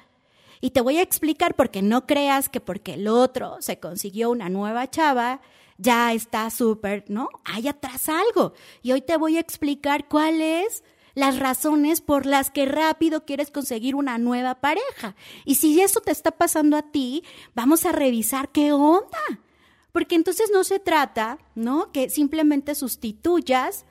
Y 0.60 0.70
te 0.70 0.80
voy 0.80 0.98
a 0.98 1.02
explicar 1.02 1.54
porque 1.54 1.82
no 1.82 2.06
creas 2.06 2.48
que 2.48 2.60
porque 2.60 2.94
el 2.94 3.08
otro 3.08 3.56
se 3.60 3.78
consiguió 3.78 4.30
una 4.30 4.48
nueva 4.48 4.90
chava, 4.90 5.40
ya 5.76 6.12
está 6.12 6.50
súper, 6.50 7.04
¿no? 7.08 7.28
Hay 7.44 7.68
atrás 7.68 8.08
algo. 8.08 8.52
Y 8.82 8.92
hoy 8.92 9.00
te 9.00 9.16
voy 9.16 9.36
a 9.36 9.40
explicar 9.40 10.08
cuál 10.08 10.40
es 10.40 10.82
las 11.14 11.38
razones 11.38 12.00
por 12.00 12.26
las 12.26 12.50
que 12.50 12.66
rápido 12.66 13.24
quieres 13.24 13.50
conseguir 13.50 13.94
una 13.94 14.18
nueva 14.18 14.56
pareja. 14.56 15.16
Y 15.44 15.56
si 15.56 15.80
eso 15.80 16.00
te 16.00 16.12
está 16.12 16.32
pasando 16.32 16.76
a 16.76 16.82
ti, 16.82 17.24
vamos 17.54 17.84
a 17.86 17.92
revisar 17.92 18.50
qué 18.50 18.72
onda. 18.72 19.18
Porque 19.92 20.14
entonces 20.14 20.50
no 20.52 20.64
se 20.64 20.78
trata, 20.78 21.38
¿no? 21.54 21.90
Que 21.92 22.10
simplemente 22.10 22.74
sustituyas, 22.74 23.84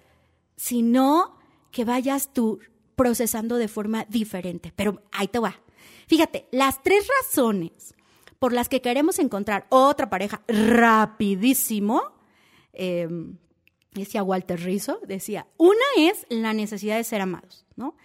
sino 0.55 1.37
que 1.71 1.85
vayas 1.85 2.33
tú 2.33 2.59
procesando 2.95 3.57
de 3.57 3.67
forma 3.67 4.05
diferente. 4.09 4.71
Pero 4.75 5.01
ahí 5.11 5.27
te 5.27 5.39
va. 5.39 5.59
Fíjate, 6.07 6.47
las 6.51 6.81
tres 6.81 7.07
razones 7.21 7.93
por 8.39 8.53
las 8.53 8.69
que 8.69 8.81
queremos 8.81 9.19
encontrar 9.19 9.67
otra 9.69 10.09
pareja 10.09 10.41
rapidísimo, 10.47 12.01
eh, 12.73 13.07
decía 13.91 14.23
Walter 14.23 14.59
Rizzo, 14.59 14.99
decía, 15.05 15.47
una 15.57 15.85
es 15.97 16.25
la 16.29 16.53
necesidad 16.53 16.97
de 16.97 17.03
ser 17.03 17.21
amados, 17.21 17.65
¿no? 17.75 17.95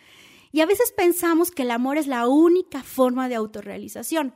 Y 0.50 0.61
a 0.61 0.66
veces 0.66 0.92
pensamos 0.92 1.50
que 1.50 1.62
el 1.62 1.71
amor 1.71 1.97
es 1.97 2.06
la 2.06 2.28
única 2.28 2.82
forma 2.82 3.28
de 3.28 3.37
autorrealización. 3.37 4.35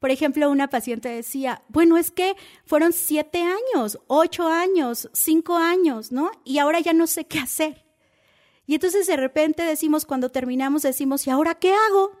Por 0.00 0.10
ejemplo, 0.10 0.50
una 0.50 0.68
paciente 0.68 1.08
decía, 1.08 1.62
bueno, 1.68 1.96
es 1.96 2.10
que 2.10 2.34
fueron 2.64 2.92
siete 2.92 3.42
años, 3.42 3.98
ocho 4.08 4.48
años, 4.48 5.08
cinco 5.12 5.56
años, 5.56 6.10
¿no? 6.12 6.30
Y 6.44 6.58
ahora 6.58 6.80
ya 6.80 6.92
no 6.92 7.06
sé 7.06 7.26
qué 7.26 7.38
hacer. 7.38 7.84
Y 8.66 8.74
entonces 8.74 9.06
de 9.06 9.16
repente 9.16 9.62
decimos, 9.62 10.04
cuando 10.04 10.30
terminamos, 10.30 10.82
decimos, 10.82 11.26
¿y 11.26 11.30
ahora 11.30 11.54
qué 11.56 11.72
hago? 11.72 12.12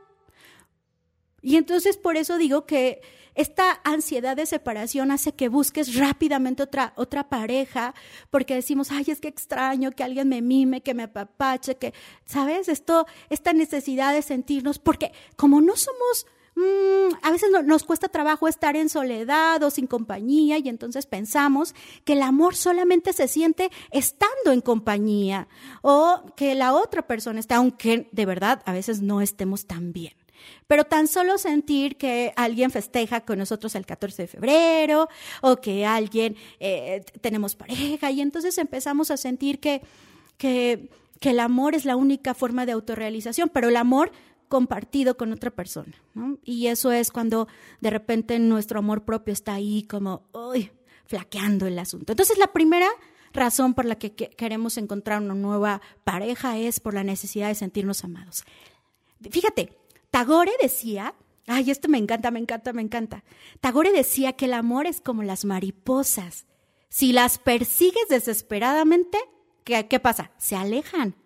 Y 1.42 1.56
entonces 1.56 1.96
por 1.96 2.16
eso 2.16 2.38
digo 2.38 2.64
que 2.64 3.02
esta 3.34 3.80
ansiedad 3.84 4.36
de 4.36 4.46
separación 4.46 5.10
hace 5.10 5.32
que 5.32 5.48
busques 5.48 5.96
rápidamente 5.96 6.62
otra, 6.62 6.92
otra 6.96 7.28
pareja, 7.28 7.94
porque 8.30 8.54
decimos, 8.54 8.90
ay, 8.90 9.04
es 9.08 9.20
que 9.20 9.28
extraño 9.28 9.92
que 9.92 10.04
alguien 10.04 10.28
me 10.28 10.42
mime, 10.42 10.82
que 10.82 10.94
me 10.94 11.04
apapache, 11.04 11.76
que, 11.76 11.94
¿sabes? 12.26 12.68
Esto, 12.68 13.06
esta 13.30 13.52
necesidad 13.52 14.12
de 14.12 14.22
sentirnos, 14.22 14.78
porque 14.78 15.12
como 15.36 15.62
no 15.62 15.76
somos 15.76 16.26
mm, 16.56 17.14
a 17.22 17.30
veces 17.30 17.50
nos 17.64 17.84
cuesta 17.84 18.08
trabajo 18.08 18.48
estar 18.48 18.76
en 18.76 18.90
soledad 18.90 19.62
o 19.62 19.70
sin 19.70 19.86
compañía 19.86 20.58
y 20.58 20.68
entonces 20.68 21.06
pensamos 21.06 21.74
que 22.04 22.12
el 22.12 22.22
amor 22.22 22.54
solamente 22.54 23.14
se 23.14 23.28
siente 23.28 23.70
estando 23.90 24.52
en 24.52 24.60
compañía 24.60 25.48
o 25.80 26.34
que 26.36 26.54
la 26.54 26.74
otra 26.74 27.06
persona 27.06 27.40
está, 27.40 27.56
aunque 27.56 28.10
de 28.12 28.26
verdad 28.26 28.62
a 28.66 28.72
veces 28.74 29.00
no 29.00 29.22
estemos 29.22 29.66
tan 29.66 29.94
bien. 29.94 30.21
Pero 30.66 30.84
tan 30.84 31.08
solo 31.08 31.38
sentir 31.38 31.96
que 31.96 32.32
alguien 32.36 32.70
festeja 32.70 33.22
con 33.22 33.38
nosotros 33.38 33.74
el 33.74 33.86
14 33.86 34.22
de 34.22 34.28
febrero 34.28 35.08
o 35.40 35.56
que 35.56 35.86
alguien 35.86 36.36
eh, 36.60 37.04
tenemos 37.20 37.54
pareja 37.54 38.10
y 38.10 38.20
entonces 38.20 38.58
empezamos 38.58 39.10
a 39.10 39.16
sentir 39.16 39.60
que, 39.60 39.82
que, 40.38 40.88
el 41.20 41.40
amor 41.40 41.74
es 41.74 41.84
la 41.84 41.94
única 41.94 42.34
forma 42.34 42.66
de 42.66 42.72
autorrealización, 42.72 43.48
pero 43.48 43.68
el 43.68 43.76
amor 43.76 44.10
compartido 44.48 45.16
con 45.16 45.32
otra 45.32 45.50
persona. 45.50 45.94
Y 46.44 46.66
eso 46.66 46.90
es 46.92 47.10
cuando 47.10 47.48
de 47.80 47.90
repente 47.90 48.38
nuestro 48.38 48.80
amor 48.80 49.04
propio 49.04 49.32
está 49.32 49.54
ahí 49.54 49.84
como, 49.84 50.24
flaqueando 51.06 51.66
el 51.66 51.78
asunto. 51.78 52.12
Entonces 52.12 52.38
la 52.38 52.48
primera 52.48 52.88
razón 53.32 53.74
por 53.74 53.84
la 53.84 53.96
que 53.96 54.12
queremos 54.12 54.76
encontrar 54.76 55.22
una 55.22 55.34
nueva 55.34 55.80
pareja 56.04 56.58
es 56.58 56.80
por 56.80 56.94
la 56.94 57.04
necesidad 57.04 57.48
de 57.48 57.54
sentirnos 57.54 58.04
amados. 58.04 58.44
Fíjate, 59.30 59.78
Tagore 60.12 60.52
decía, 60.60 61.14
ay, 61.46 61.70
esto 61.70 61.88
me 61.88 61.96
encanta, 61.96 62.30
me 62.30 62.38
encanta, 62.38 62.74
me 62.74 62.82
encanta. 62.82 63.24
Tagore 63.62 63.92
decía 63.92 64.34
que 64.34 64.44
el 64.44 64.52
amor 64.52 64.86
es 64.86 65.00
como 65.00 65.22
las 65.22 65.46
mariposas. 65.46 66.44
Si 66.90 67.14
las 67.14 67.38
persigues 67.38 68.08
desesperadamente, 68.10 69.16
¿qué, 69.64 70.00
pasa? 70.00 70.30
Se 70.36 70.54
alejan. 70.54 71.16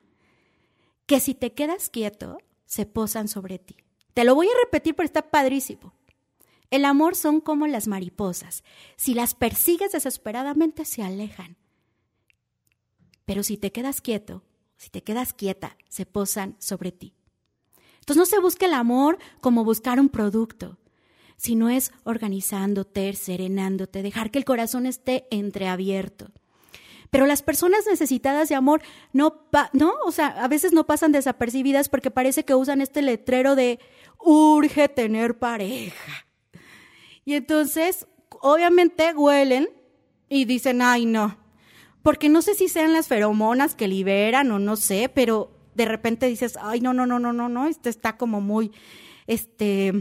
Que 1.05 1.19
si 1.19 1.35
te 1.35 1.53
quedas 1.53 1.91
quieto, 1.91 2.39
se 2.65 2.87
posan 2.87 3.27
sobre 3.27 3.59
ti. 3.59 3.77
Te 4.15 4.23
lo 4.23 4.37
voy 4.37 4.47
a 4.47 4.65
repetir, 4.65 4.95
pero 4.95 5.05
está 5.05 5.33
padrísimo. 5.33 5.93
El 6.71 6.85
amor 6.85 7.17
son 7.17 7.41
como 7.41 7.67
las 7.67 7.89
mariposas. 7.89 8.63
Si 8.97 9.15
las 9.15 9.35
persigues 9.35 9.91
desesperadamente, 9.91 10.85
se 10.85 11.03
alejan. 11.03 11.57
Pero 13.25 13.43
si 13.43 13.57
te 13.57 13.73
quedas 13.73 14.01
quieto, 14.01 14.45
si 14.77 14.91
te 14.91 15.03
quedas 15.03 15.33
quieta, 15.33 15.77
se 15.89 16.07
posan 16.07 16.55
sobre 16.61 16.93
ti. 16.93 17.17
Entonces 18.07 18.21
no 18.21 18.37
se 18.37 18.41
busca 18.41 18.67
el 18.67 18.73
amor 18.73 19.19
como 19.41 19.65
buscar 19.65 19.99
un 19.99 20.09
producto, 20.09 20.79
sino 21.37 21.69
es 21.69 21.91
organizándote, 22.05 23.13
serenándote, 23.15 24.01
dejar 24.01 24.31
que 24.31 24.39
el 24.39 24.45
corazón 24.45 24.87
esté 24.87 25.27
entreabierto. 25.33 26.31
Pero 27.11 27.27
las 27.27 27.43
personas 27.43 27.85
necesitadas 27.85 28.49
de 28.49 28.55
amor 28.55 28.81
no, 29.13 29.49
no, 29.73 29.93
o 30.05 30.13
sea, 30.13 30.29
a 30.29 30.47
veces 30.47 30.73
no 30.73 30.87
pasan 30.87 31.11
desapercibidas 31.11 31.89
porque 31.89 32.13
parece 32.13 32.45
que 32.45 32.55
usan 32.55 32.81
este 32.81 33.03
letrero 33.03 33.57
de 33.57 33.81
urge 34.21 34.89
tener 34.89 35.41
pareja. 35.41 36.27
Y 37.25 37.35
entonces, 37.35 38.07
obviamente 38.41 39.15
huelen 39.15 39.69
y 40.29 40.45
dicen, 40.45 40.81
ay, 40.81 41.07
no. 41.07 41.39
Porque 42.05 42.29
no 42.29 42.41
sé 42.41 42.55
si 42.55 42.69
sean 42.69 42.93
las 42.93 43.09
feromonas 43.09 43.75
que 43.75 43.89
liberan 43.89 44.53
o 44.53 44.61
no 44.61 44.77
sé, 44.77 45.11
pero 45.13 45.56
de 45.77 45.85
repente 45.85 46.27
dices, 46.27 46.59
ay, 46.61 46.81
no, 46.81 46.93
no, 46.93 47.07
no, 47.07 47.19
no, 47.19 47.33
no, 47.33 47.49
no, 47.49 47.67
esta 47.67 47.89
está 47.89 48.17
como 48.17 48.41
muy, 48.41 48.73
este, 49.27 49.93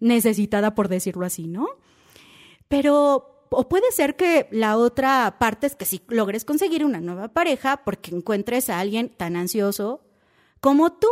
necesitada 0.00 0.74
por 0.74 0.88
decirlo 0.88 1.26
así, 1.26 1.46
¿no? 1.46 1.68
Pero, 2.68 3.46
o 3.50 3.68
puede 3.68 3.90
ser 3.92 4.16
que 4.16 4.48
la 4.50 4.76
otra 4.76 5.36
parte 5.38 5.66
es 5.66 5.76
que 5.76 5.84
si 5.84 6.02
logres 6.08 6.44
conseguir 6.44 6.84
una 6.84 7.00
nueva 7.00 7.28
pareja 7.28 7.78
porque 7.84 8.14
encuentres 8.14 8.70
a 8.70 8.80
alguien 8.80 9.10
tan 9.10 9.36
ansioso 9.36 10.02
como 10.60 10.92
tú. 10.92 11.08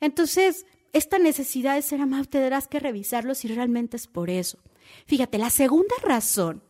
Entonces, 0.00 0.66
esta 0.92 1.18
necesidad 1.18 1.74
de 1.74 1.82
ser 1.82 2.00
amado 2.00 2.24
tendrás 2.24 2.68
que 2.68 2.80
revisarlo 2.80 3.34
si 3.34 3.48
realmente 3.48 3.96
es 3.96 4.06
por 4.06 4.30
eso. 4.30 4.58
Fíjate, 5.06 5.38
la 5.38 5.50
segunda 5.50 5.94
razón 6.02 6.62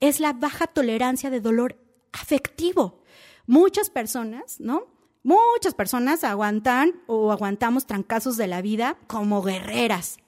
es 0.00 0.20
la 0.20 0.32
baja 0.32 0.66
tolerancia 0.66 1.30
de 1.30 1.40
dolor 1.40 1.76
afectivo. 2.12 3.02
Muchas 3.46 3.90
personas, 3.90 4.60
¿no? 4.60 4.91
Muchas 5.22 5.74
personas 5.74 6.24
aguantan 6.24 7.00
o 7.06 7.30
aguantamos 7.30 7.86
trancazos 7.86 8.36
de 8.36 8.48
la 8.48 8.60
vida 8.60 8.98
como 9.06 9.42
guerreras. 9.42 10.18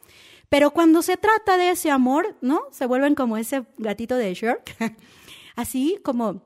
Pero 0.49 0.71
cuando 0.71 1.03
se 1.03 1.17
trata 1.17 1.57
de 1.57 1.71
ese 1.71 1.91
amor, 1.91 2.37
¿no? 2.41 2.63
Se 2.71 2.87
vuelven 2.87 3.15
como 3.15 3.37
ese 3.37 3.67
gatito 3.77 4.17
de 4.17 4.35
Shrek, 4.35 4.97
así 5.57 5.99
como 6.05 6.43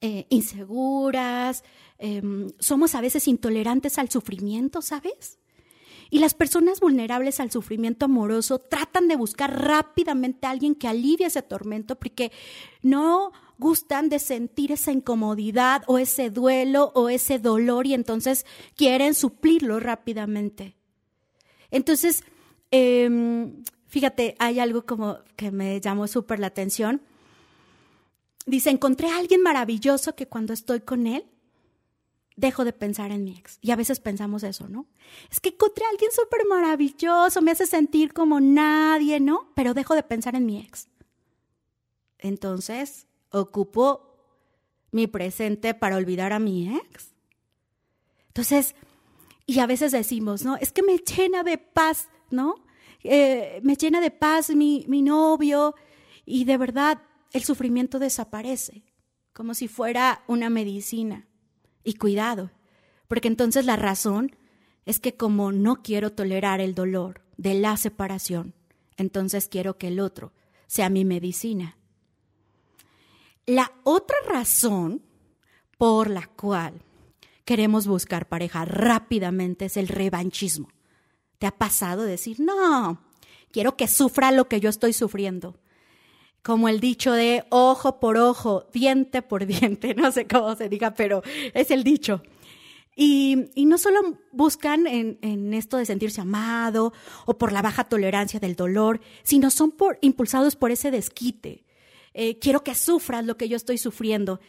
eh, 0.00 0.26
inseguras, 0.30 1.62
em, 1.98 2.48
somos 2.58 2.94
a 2.94 3.00
veces 3.00 3.28
intolerantes 3.28 3.98
al 3.98 4.10
sufrimiento, 4.10 4.82
¿sabes? 4.82 5.38
Y 6.10 6.18
las 6.18 6.34
personas 6.34 6.80
vulnerables 6.80 7.38
al 7.38 7.52
sufrimiento 7.52 8.06
amoroso 8.06 8.58
tratan 8.58 9.06
de 9.06 9.14
buscar 9.14 9.62
rápidamente 9.62 10.46
a 10.46 10.50
alguien 10.50 10.74
que 10.74 10.88
alivie 10.88 11.26
ese 11.26 11.42
tormento 11.42 11.94
porque 11.94 12.32
no 12.82 13.30
gustan 13.60 14.08
de 14.08 14.18
sentir 14.18 14.72
esa 14.72 14.90
incomodidad 14.90 15.82
o 15.86 15.98
ese 15.98 16.30
duelo 16.30 16.90
o 16.94 17.10
ese 17.10 17.38
dolor 17.38 17.86
y 17.86 17.94
entonces 17.94 18.46
quieren 18.74 19.14
suplirlo 19.14 19.78
rápidamente. 19.78 20.76
Entonces, 21.70 22.24
em, 22.70 23.62
fíjate, 23.86 24.34
hay 24.38 24.58
algo 24.58 24.84
como 24.86 25.18
que 25.36 25.52
me 25.52 25.80
llamó 25.80 26.08
súper 26.08 26.40
la 26.40 26.48
atención. 26.48 27.02
Dice, 28.46 28.70
encontré 28.70 29.08
a 29.08 29.18
alguien 29.18 29.42
maravilloso 29.42 30.16
que 30.16 30.26
cuando 30.26 30.52
estoy 30.52 30.80
con 30.80 31.06
él, 31.06 31.26
dejo 32.36 32.64
de 32.64 32.72
pensar 32.72 33.12
en 33.12 33.24
mi 33.24 33.36
ex. 33.36 33.58
Y 33.60 33.70
a 33.70 33.76
veces 33.76 34.00
pensamos 34.00 34.42
eso, 34.42 34.68
¿no? 34.68 34.86
Es 35.30 35.38
que 35.38 35.50
encontré 35.50 35.84
a 35.84 35.90
alguien 35.90 36.10
súper 36.10 36.46
maravilloso, 36.48 37.42
me 37.42 37.50
hace 37.50 37.66
sentir 37.66 38.14
como 38.14 38.40
nadie, 38.40 39.20
¿no? 39.20 39.52
Pero 39.54 39.74
dejo 39.74 39.94
de 39.94 40.02
pensar 40.02 40.34
en 40.34 40.46
mi 40.46 40.58
ex. 40.58 40.88
Entonces, 42.18 43.06
ocupo 43.30 44.10
mi 44.92 45.06
presente 45.06 45.74
para 45.74 45.96
olvidar 45.96 46.32
a 46.32 46.38
mi 46.38 46.76
ex. 46.76 47.14
Entonces, 48.28 48.74
y 49.46 49.58
a 49.58 49.66
veces 49.66 49.92
decimos, 49.92 50.44
¿no? 50.44 50.56
Es 50.56 50.72
que 50.72 50.82
me 50.82 50.98
llena 50.98 51.42
de 51.42 51.58
paz, 51.58 52.08
¿no? 52.30 52.54
Eh, 53.02 53.60
me 53.62 53.76
llena 53.76 54.00
de 54.00 54.10
paz 54.10 54.50
mi, 54.50 54.84
mi 54.88 55.02
novio 55.02 55.74
y 56.24 56.44
de 56.44 56.56
verdad 56.56 57.02
el 57.32 57.44
sufrimiento 57.44 57.98
desaparece, 57.98 58.84
como 59.32 59.54
si 59.54 59.68
fuera 59.68 60.22
una 60.26 60.50
medicina. 60.50 61.26
Y 61.82 61.94
cuidado, 61.94 62.50
porque 63.08 63.28
entonces 63.28 63.64
la 63.64 63.76
razón 63.76 64.36
es 64.84 65.00
que 65.00 65.16
como 65.16 65.50
no 65.50 65.82
quiero 65.82 66.12
tolerar 66.12 66.60
el 66.60 66.74
dolor 66.74 67.22
de 67.36 67.54
la 67.54 67.76
separación, 67.76 68.54
entonces 68.96 69.48
quiero 69.48 69.78
que 69.78 69.88
el 69.88 69.98
otro 69.98 70.32
sea 70.66 70.90
mi 70.90 71.04
medicina. 71.04 71.79
La 73.50 73.72
otra 73.82 74.14
razón 74.28 75.02
por 75.76 76.08
la 76.08 76.28
cual 76.28 76.84
queremos 77.44 77.88
buscar 77.88 78.28
pareja 78.28 78.64
rápidamente 78.64 79.64
es 79.64 79.76
el 79.76 79.88
revanchismo. 79.88 80.68
¿Te 81.40 81.48
ha 81.48 81.50
pasado 81.50 82.04
decir, 82.04 82.38
no, 82.38 83.02
quiero 83.50 83.76
que 83.76 83.88
sufra 83.88 84.30
lo 84.30 84.46
que 84.46 84.60
yo 84.60 84.70
estoy 84.70 84.92
sufriendo? 84.92 85.58
como 86.42 86.68
el 86.68 86.78
dicho 86.78 87.12
de 87.12 87.44
ojo 87.50 87.98
por 87.98 88.16
ojo, 88.16 88.68
diente 88.72 89.20
por 89.20 89.46
diente, 89.48 89.94
no 89.94 90.12
sé 90.12 90.28
cómo 90.28 90.54
se 90.54 90.68
diga, 90.68 90.94
pero 90.94 91.22
es 91.52 91.72
el 91.72 91.82
dicho. 91.82 92.22
Y, 92.94 93.48
no 93.56 93.78
solo 93.78 94.16
buscan 94.30 94.86
en, 94.86 95.54
esto 95.54 95.76
de 95.76 95.86
sentirse 95.86 96.20
amado 96.20 96.92
o 97.26 97.36
por 97.36 97.50
la 97.50 97.62
baja 97.62 97.82
tolerancia 97.82 98.38
del 98.38 98.54
dolor, 98.54 99.00
sino 99.24 99.50
son 99.50 99.72
por, 99.72 99.98
impulsados 100.02 100.54
por 100.54 100.70
ese 100.70 100.92
desquite. 100.92 101.64
Eh, 102.14 102.38
quiero 102.38 102.64
que 102.64 102.74
sufras 102.74 103.24
lo 103.24 103.36
que 103.36 103.48
yo 103.48 103.56
estoy 103.56 103.78
sufriendo. 103.78 104.40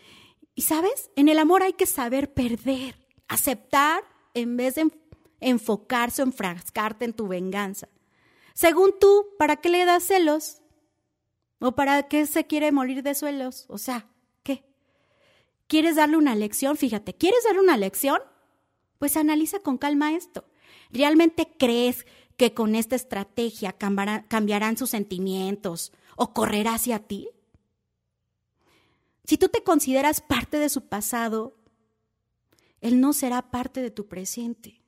Y 0.56 0.64
sabes, 0.64 1.12
en 1.16 1.30
el 1.30 1.40
amor 1.40 1.64
hay 1.64 1.74
que 1.74 1.86
saber 1.86 2.34
perder, 2.34 2.96
aceptar 3.28 4.04
en 4.34 4.58
vez 4.58 4.76
de 4.76 4.92
enfocarse 5.40 6.22
o 6.22 6.26
enfrascarte 6.26 7.06
en 7.06 7.14
tu 7.14 7.28
venganza. 7.28 7.90
Según 8.54 8.94
tú, 9.00 9.28
¿para 9.38 9.58
qué 9.58 9.70
le 9.70 9.86
das 9.86 10.04
celos? 10.04 10.62
¿O 11.60 11.74
para 11.74 12.08
qué 12.08 12.26
se 12.26 12.48
quiere 12.48 12.72
morir 12.72 13.04
de 13.04 13.16
suelos? 13.16 13.66
O 13.70 13.78
sea, 13.78 14.08
¿qué? 14.44 14.66
¿Quieres 15.68 15.96
darle 15.96 16.18
una 16.18 16.36
lección? 16.36 16.76
Fíjate, 16.76 17.14
¿quieres 17.14 17.44
darle 17.44 17.62
una 17.62 17.78
lección? 17.78 18.20
Pues 18.98 19.16
analiza 19.16 19.60
con 19.60 19.78
calma 19.78 20.14
esto. 20.14 20.46
¿Realmente 20.90 21.56
crees 21.58 22.06
que 22.36 22.54
con 22.54 22.76
esta 22.76 22.96
estrategia 22.96 23.74
cambiarán 23.74 24.78
sus 24.78 24.90
sentimientos 24.90 25.94
o 26.16 26.34
correrá 26.34 26.74
hacia 26.74 27.00
ti? 27.00 27.30
Si 29.24 29.38
tú 29.38 29.50
te 29.50 29.64
consideras 29.64 30.22
parte 30.22 30.58
de 30.58 30.70
su 30.70 30.88
pasado, 30.88 31.56
él 32.80 33.00
no 33.00 33.14
será 33.14 33.52
parte 33.52 33.82
de 33.82 33.92
tu 33.92 34.08
presente. 34.08 34.82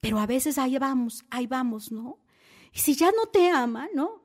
Pero 0.00 0.18
a 0.18 0.26
veces 0.26 0.58
ahí 0.58 0.78
vamos, 0.78 1.24
ahí 1.30 1.46
vamos, 1.46 1.90
¿no? 1.90 2.18
Y 2.72 2.80
si 2.80 2.94
ya 2.94 3.10
no 3.12 3.26
te 3.26 3.48
ama, 3.48 3.88
¿no? 3.94 4.22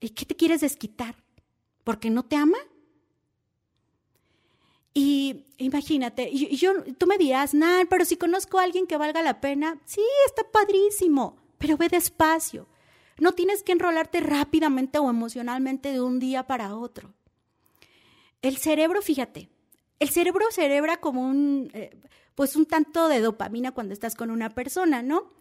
¿Y 0.00 0.10
qué 0.10 0.24
te 0.24 0.36
quieres 0.36 0.62
desquitar? 0.62 1.22
¿Porque 1.84 2.10
no 2.10 2.24
te 2.24 2.36
ama? 2.36 2.58
Y 4.94 5.44
imagínate, 5.58 6.30
y 6.32 6.56
yo, 6.56 6.72
tú 6.96 7.06
me 7.06 7.18
dirás, 7.18 7.52
nah, 7.52 7.84
pero 7.90 8.06
si 8.06 8.16
conozco 8.16 8.58
a 8.58 8.62
alguien 8.62 8.86
que 8.86 8.96
valga 8.96 9.20
la 9.22 9.42
pena, 9.42 9.78
sí, 9.84 10.00
está 10.26 10.50
padrísimo, 10.50 11.36
pero 11.58 11.76
ve 11.76 11.88
despacio. 11.88 12.66
No 13.18 13.32
tienes 13.32 13.62
que 13.62 13.72
enrolarte 13.72 14.20
rápidamente 14.20 14.98
o 14.98 15.10
emocionalmente 15.10 15.92
de 15.92 16.00
un 16.00 16.18
día 16.18 16.46
para 16.46 16.74
otro. 16.76 17.15
El 18.46 18.58
cerebro, 18.58 19.02
fíjate, 19.02 19.48
el 19.98 20.08
cerebro 20.08 20.44
cerebra 20.52 20.98
como 20.98 21.26
un, 21.26 21.68
eh, 21.74 21.98
pues 22.36 22.54
un 22.54 22.64
tanto 22.64 23.08
de 23.08 23.20
dopamina 23.20 23.72
cuando 23.72 23.92
estás 23.92 24.14
con 24.14 24.30
una 24.30 24.50
persona, 24.50 25.02
¿no? 25.02 25.32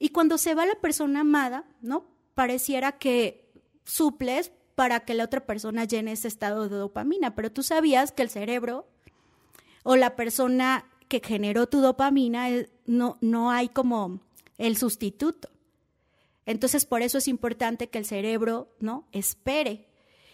Y 0.00 0.08
cuando 0.08 0.36
se 0.36 0.56
va 0.56 0.66
la 0.66 0.74
persona 0.74 1.20
amada, 1.20 1.64
¿no? 1.80 2.08
Pareciera 2.34 2.98
que 2.98 3.52
suples 3.84 4.50
para 4.74 4.98
que 5.00 5.14
la 5.14 5.22
otra 5.22 5.46
persona 5.46 5.84
llene 5.84 6.10
ese 6.10 6.26
estado 6.26 6.68
de 6.68 6.74
dopamina, 6.74 7.36
pero 7.36 7.52
tú 7.52 7.62
sabías 7.62 8.10
que 8.10 8.22
el 8.22 8.30
cerebro 8.30 8.88
o 9.84 9.94
la 9.94 10.16
persona 10.16 10.86
que 11.06 11.20
generó 11.24 11.68
tu 11.68 11.80
dopamina, 11.80 12.50
eh, 12.50 12.68
no, 12.84 13.16
no 13.20 13.52
hay 13.52 13.68
como 13.68 14.18
el 14.58 14.76
sustituto. 14.76 15.50
Entonces, 16.46 16.84
por 16.84 17.02
eso 17.02 17.18
es 17.18 17.28
importante 17.28 17.90
que 17.90 17.98
el 17.98 18.06
cerebro, 18.06 18.74
¿no? 18.80 19.06
Espere. 19.12 19.89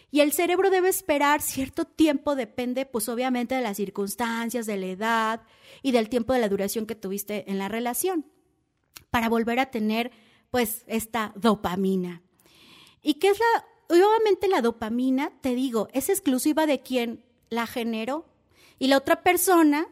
Y 0.09 0.21
el 0.21 0.31
cerebro 0.31 0.69
debe 0.69 0.89
esperar 0.89 1.41
cierto 1.41 1.85
tiempo, 1.85 2.35
depende, 2.35 2.85
pues 2.85 3.09
obviamente 3.09 3.55
de 3.55 3.61
las 3.61 3.77
circunstancias, 3.77 4.65
de 4.65 4.77
la 4.77 4.85
edad 4.85 5.41
y 5.81 5.91
del 5.91 6.09
tiempo 6.09 6.33
de 6.33 6.39
la 6.39 6.49
duración 6.49 6.85
que 6.85 6.95
tuviste 6.95 7.49
en 7.51 7.57
la 7.57 7.67
relación, 7.67 8.25
para 9.11 9.29
volver 9.29 9.59
a 9.59 9.71
tener, 9.71 10.11
pues, 10.49 10.83
esta 10.87 11.33
dopamina. 11.35 12.21
¿Y 13.01 13.15
qué 13.15 13.29
es 13.29 13.39
la 13.39 13.65
obviamente 13.89 14.47
la 14.47 14.61
dopamina, 14.61 15.31
te 15.41 15.55
digo, 15.55 15.87
es 15.93 16.09
exclusiva 16.09 16.65
de 16.65 16.81
quien 16.81 17.23
la 17.49 17.67
generó. 17.67 18.25
Y 18.79 18.87
la 18.87 18.97
otra 18.97 19.23
persona, 19.23 19.87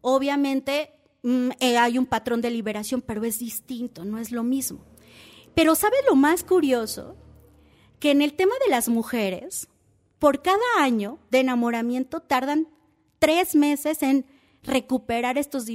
obviamente, 0.00 0.92
mm, 1.22 1.50
eh, 1.60 1.78
hay 1.78 1.98
un 1.98 2.06
patrón 2.06 2.40
de 2.40 2.50
liberación, 2.50 3.02
pero 3.02 3.24
es 3.24 3.38
distinto, 3.38 4.04
no 4.04 4.18
es 4.18 4.32
lo 4.32 4.42
mismo. 4.42 4.84
Pero 5.54 5.74
¿sabes 5.74 6.00
lo 6.08 6.14
más 6.14 6.44
curioso? 6.44 7.16
Que 7.98 8.10
en 8.10 8.22
el 8.22 8.34
tema 8.34 8.54
de 8.64 8.70
las 8.70 8.88
mujeres, 8.88 9.68
por 10.18 10.42
cada 10.42 10.58
año 10.78 11.18
de 11.30 11.40
enamoramiento 11.40 12.20
tardan 12.20 12.68
tres 13.18 13.54
meses 13.54 14.02
en 14.02 14.24
recuperar 14.62 15.38
estos 15.38 15.66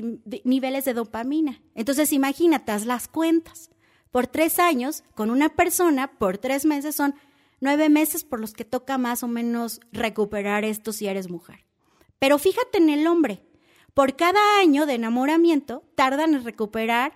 niveles 0.43 0.86
de 0.86 0.93
dopamina. 0.93 1.62
Entonces, 1.76 2.13
imagínate, 2.13 2.71
haz 2.71 2.86
las 2.86 3.08
cuentas. 3.08 3.69
Por 4.12 4.28
tres 4.28 4.60
años, 4.60 5.04
con 5.15 5.32
una 5.32 5.50
persona, 5.50 6.12
por 6.17 6.38
tres 6.38 6.65
meses 6.65 6.95
son 6.95 7.15
nueve 7.60 7.89
meses 7.89 8.24
por 8.24 8.39
los 8.39 8.54
que 8.54 8.65
toca 8.65 8.97
más 8.97 9.24
o 9.24 9.28
menos 9.28 9.80
recuperar 9.91 10.65
esto 10.65 10.91
si 10.91 11.08
eres 11.08 11.30
mujer. 11.30 11.65
Pero 12.19 12.38
fíjate 12.38 12.78
en 12.78 12.89
el 12.89 13.08
hombre. 13.08 13.41
Por 13.93 14.15
cada 14.15 14.60
año 14.60 14.88
de 14.88 14.95
enamoramiento 14.95 15.84
tardan 15.93 16.34
en 16.34 16.43
recuperar, 16.43 17.13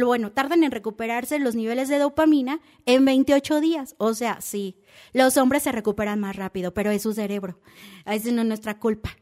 bueno, 0.00 0.30
tardan 0.30 0.62
en 0.62 0.70
recuperarse 0.70 1.40
los 1.40 1.56
niveles 1.56 1.88
de 1.88 1.98
dopamina 1.98 2.60
en 2.86 3.04
28 3.04 3.60
días. 3.60 3.96
O 3.98 4.14
sea, 4.14 4.40
sí, 4.40 4.76
los 5.12 5.36
hombres 5.36 5.64
se 5.64 5.72
recuperan 5.72 6.20
más 6.20 6.36
rápido, 6.36 6.72
pero 6.72 6.92
es 6.92 7.02
su 7.02 7.12
cerebro. 7.12 7.58
Esa 8.06 8.30
no 8.30 8.42
es 8.42 8.48
nuestra 8.48 8.78
culpa. 8.78 9.16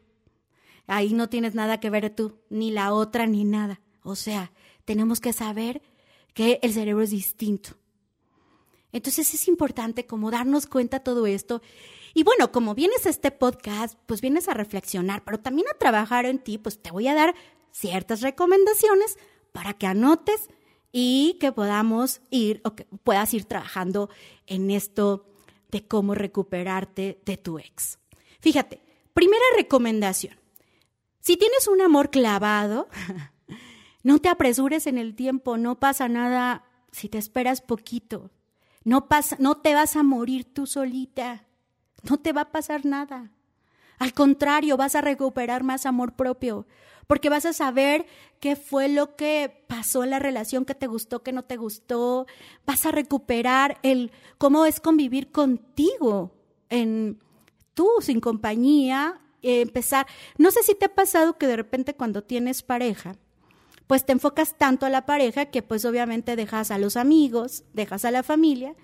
Ahí 0.85 1.13
no 1.13 1.29
tienes 1.29 1.55
nada 1.55 1.79
que 1.79 1.89
ver 1.89 2.09
tú, 2.11 2.39
ni 2.49 2.69
la 2.69 2.93
otra, 2.93 3.25
ni 3.25 3.43
nada. 3.43 3.81
O 4.03 4.15
sea, 4.15 4.51
tenemos 4.85 5.19
que 5.19 5.33
saber 5.33 5.81
que 6.33 6.59
el 6.61 6.73
cerebro 6.73 7.03
es 7.03 7.11
distinto. 7.11 7.71
Entonces 8.91 9.33
es 9.33 9.47
importante 9.47 10.05
como 10.05 10.29
darnos 10.31 10.67
cuenta 10.67 10.99
todo 10.99 11.25
esto. 11.25 11.61
Y 12.13 12.23
bueno, 12.23 12.51
como 12.51 12.75
vienes 12.75 13.05
a 13.05 13.09
este 13.09 13.31
podcast, 13.31 13.97
pues 14.05 14.21
vienes 14.21 14.47
a 14.47 14.53
reflexionar, 14.53 15.23
pero 15.23 15.39
también 15.39 15.67
a 15.69 15.77
trabajar 15.77 16.25
en 16.25 16.39
ti, 16.39 16.57
pues 16.57 16.81
te 16.81 16.91
voy 16.91 17.07
a 17.07 17.15
dar 17.15 17.35
ciertas 17.71 18.21
recomendaciones 18.21 19.17
para 19.51 19.73
que 19.73 19.87
anotes 19.87 20.49
y 20.91 21.37
que 21.39 21.51
podamos 21.51 22.21
ir 22.29 22.61
o 22.63 22.75
que 22.75 22.85
puedas 23.03 23.33
ir 23.33 23.45
trabajando 23.45 24.09
en 24.45 24.71
esto 24.71 25.25
de 25.69 25.87
cómo 25.87 26.15
recuperarte 26.15 27.21
de 27.25 27.37
tu 27.37 27.59
ex. 27.59 27.97
Fíjate, 28.41 28.81
primera 29.13 29.43
recomendación. 29.55 30.35
Si 31.21 31.37
tienes 31.37 31.67
un 31.67 31.81
amor 31.81 32.09
clavado, 32.09 32.89
no 34.03 34.19
te 34.19 34.29
apresures 34.29 34.87
en 34.87 34.97
el 34.97 35.15
tiempo, 35.15 35.57
no 35.57 35.79
pasa 35.79 36.09
nada 36.09 36.65
si 36.91 37.07
te 37.07 37.17
esperas 37.17 37.61
poquito. 37.61 38.31
No, 38.83 39.07
pasa, 39.07 39.37
no 39.39 39.57
te 39.57 39.75
vas 39.75 39.95
a 39.95 40.03
morir 40.03 40.51
tú 40.53 40.65
solita. 40.65 41.45
No 42.09 42.17
te 42.17 42.33
va 42.33 42.41
a 42.41 42.51
pasar 42.51 42.85
nada. 42.85 43.31
Al 43.99 44.13
contrario, 44.13 44.77
vas 44.77 44.95
a 44.95 45.01
recuperar 45.01 45.63
más 45.63 45.85
amor 45.85 46.13
propio, 46.13 46.65
porque 47.05 47.29
vas 47.29 47.45
a 47.45 47.53
saber 47.53 48.07
qué 48.39 48.55
fue 48.55 48.89
lo 48.89 49.15
que 49.15 49.63
pasó 49.67 50.03
en 50.03 50.09
la 50.09 50.17
relación, 50.17 50.65
que 50.65 50.73
te 50.73 50.87
gustó, 50.87 51.21
que 51.21 51.33
no 51.33 51.43
te 51.43 51.57
gustó. 51.57 52.25
Vas 52.65 52.85
a 52.87 52.91
recuperar 52.91 53.77
el 53.83 54.11
cómo 54.39 54.65
es 54.65 54.79
convivir 54.79 55.31
contigo 55.31 56.31
en 56.69 57.19
tú 57.75 57.87
sin 57.99 58.21
compañía, 58.21 59.21
empezar. 59.43 60.07
No 60.37 60.49
sé 60.49 60.63
si 60.63 60.73
te 60.73 60.85
ha 60.85 60.95
pasado 60.95 61.37
que 61.37 61.45
de 61.45 61.57
repente 61.57 61.93
cuando 61.93 62.23
tienes 62.23 62.63
pareja, 62.63 63.17
pues 63.85 64.05
te 64.05 64.13
enfocas 64.13 64.57
tanto 64.57 64.85
a 64.85 64.89
la 64.89 65.05
pareja 65.05 65.45
que 65.47 65.61
pues 65.61 65.85
obviamente 65.85 66.35
dejas 66.35 66.71
a 66.71 66.79
los 66.79 66.97
amigos, 66.97 67.65
dejas 67.73 68.05
a 68.05 68.11
la 68.11 68.23
familia 68.23 68.75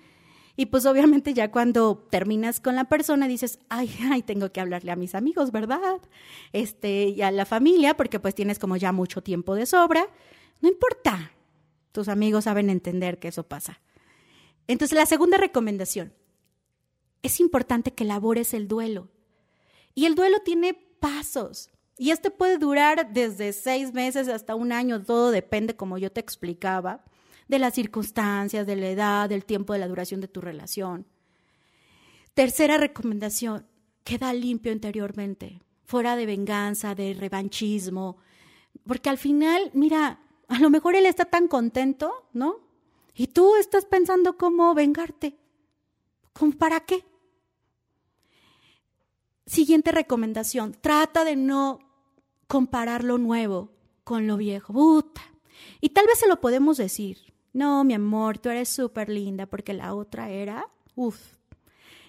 y 0.60 0.66
pues 0.66 0.86
obviamente 0.86 1.34
ya 1.34 1.52
cuando 1.52 2.04
terminas 2.10 2.58
con 2.58 2.74
la 2.74 2.86
persona 2.86 3.28
dices, 3.28 3.60
ay, 3.68 3.94
ay, 4.10 4.22
tengo 4.22 4.50
que 4.50 4.60
hablarle 4.60 4.90
a 4.90 4.96
mis 4.96 5.14
amigos, 5.14 5.52
¿verdad? 5.52 6.00
Este, 6.52 7.10
y 7.10 7.22
a 7.22 7.30
la 7.30 7.46
familia 7.46 7.96
porque 7.96 8.18
pues 8.18 8.34
tienes 8.34 8.58
como 8.58 8.76
ya 8.76 8.90
mucho 8.90 9.22
tiempo 9.22 9.54
de 9.54 9.66
sobra. 9.66 10.08
No 10.60 10.68
importa, 10.68 11.30
tus 11.92 12.08
amigos 12.08 12.42
saben 12.42 12.70
entender 12.70 13.20
que 13.20 13.28
eso 13.28 13.44
pasa. 13.44 13.80
Entonces 14.66 14.98
la 14.98 15.06
segunda 15.06 15.38
recomendación, 15.38 16.12
es 17.22 17.38
importante 17.38 17.92
que 17.92 18.02
elabores 18.02 18.52
el 18.52 18.66
duelo. 18.66 19.06
Y 19.94 20.06
el 20.06 20.16
duelo 20.16 20.38
tiene 20.44 20.74
pasos. 20.74 21.70
Y 21.96 22.10
este 22.10 22.32
puede 22.32 22.58
durar 22.58 23.12
desde 23.12 23.52
seis 23.52 23.94
meses 23.94 24.26
hasta 24.26 24.56
un 24.56 24.72
año, 24.72 25.04
todo 25.04 25.30
depende, 25.30 25.76
como 25.76 25.98
yo 25.98 26.10
te 26.10 26.18
explicaba, 26.18 27.04
de 27.48 27.58
las 27.58 27.74
circunstancias, 27.74 28.66
de 28.66 28.76
la 28.76 28.88
edad, 28.88 29.28
del 29.28 29.44
tiempo 29.44 29.72
de 29.72 29.80
la 29.80 29.88
duración 29.88 30.20
de 30.20 30.28
tu 30.28 30.40
relación. 30.40 31.06
Tercera 32.34 32.76
recomendación, 32.76 33.66
queda 34.04 34.32
limpio 34.32 34.70
interiormente, 34.70 35.60
fuera 35.84 36.14
de 36.14 36.26
venganza, 36.26 36.94
de 36.94 37.14
revanchismo, 37.14 38.18
porque 38.86 39.10
al 39.10 39.18
final, 39.18 39.70
mira, 39.74 40.20
a 40.48 40.58
lo 40.60 40.70
mejor 40.70 40.94
él 40.94 41.06
está 41.06 41.24
tan 41.24 41.48
contento, 41.48 42.28
¿no? 42.32 42.60
Y 43.14 43.28
tú 43.28 43.56
estás 43.56 43.84
pensando 43.84 44.36
cómo 44.36 44.74
vengarte. 44.74 45.36
¿Cómo 46.32 46.52
para 46.52 46.80
qué? 46.80 47.04
Siguiente 49.46 49.90
recomendación, 49.90 50.76
trata 50.80 51.24
de 51.24 51.34
no 51.34 51.80
comparar 52.46 53.02
lo 53.02 53.18
nuevo 53.18 53.72
con 54.04 54.26
lo 54.26 54.36
viejo. 54.36 54.72
Puta. 54.72 55.22
Y 55.80 55.90
tal 55.90 56.06
vez 56.06 56.18
se 56.18 56.28
lo 56.28 56.40
podemos 56.40 56.76
decir. 56.76 57.34
No, 57.52 57.84
mi 57.84 57.94
amor, 57.94 58.38
tú 58.38 58.48
eres 58.48 58.68
súper 58.68 59.08
linda 59.08 59.46
porque 59.46 59.72
la 59.72 59.94
otra 59.94 60.30
era, 60.30 60.68
uff, 60.94 61.18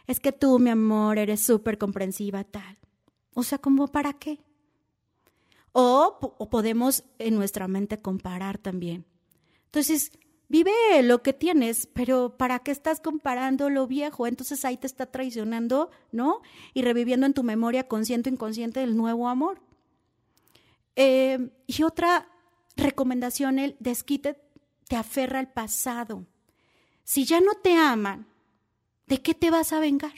es 0.07 0.19
que 0.19 0.31
tú, 0.31 0.59
mi 0.59 0.69
amor, 0.69 1.17
eres 1.17 1.41
súper 1.41 1.77
comprensiva 1.77 2.43
tal. 2.43 2.77
O 3.33 3.43
sea, 3.43 3.57
¿cómo 3.57 3.87
para 3.87 4.13
qué? 4.13 4.39
O, 5.71 6.17
o 6.37 6.49
podemos 6.49 7.03
en 7.19 7.35
nuestra 7.35 7.67
mente 7.67 8.01
comparar 8.01 8.57
también. 8.57 9.05
Entonces, 9.65 10.11
vive 10.49 10.71
lo 11.03 11.21
que 11.21 11.31
tienes, 11.31 11.87
pero 11.93 12.35
¿para 12.37 12.59
qué 12.59 12.71
estás 12.71 12.99
comparando 12.99 13.69
lo 13.69 13.87
viejo? 13.87 14.27
Entonces 14.27 14.65
ahí 14.65 14.77
te 14.77 14.87
está 14.87 15.05
traicionando, 15.05 15.91
¿no? 16.11 16.41
Y 16.73 16.81
reviviendo 16.81 17.25
en 17.25 17.33
tu 17.33 17.43
memoria 17.43 17.87
consciente 17.87 18.29
o 18.29 18.33
inconsciente 18.33 18.83
el 18.83 18.97
nuevo 18.97 19.29
amor. 19.29 19.61
Eh, 20.95 21.51
y 21.67 21.83
otra 21.83 22.27
recomendación, 22.75 23.59
el 23.59 23.77
desquite 23.79 24.41
te 24.89 24.95
aferra 24.95 25.39
al 25.39 25.53
pasado. 25.53 26.25
Si 27.03 27.23
ya 27.23 27.39
no 27.39 27.53
te 27.53 27.75
aman, 27.75 28.27
¿de 29.05 29.21
qué 29.21 29.35
te 29.35 29.51
vas 29.51 29.71
a 29.71 29.79
vengar? 29.79 30.15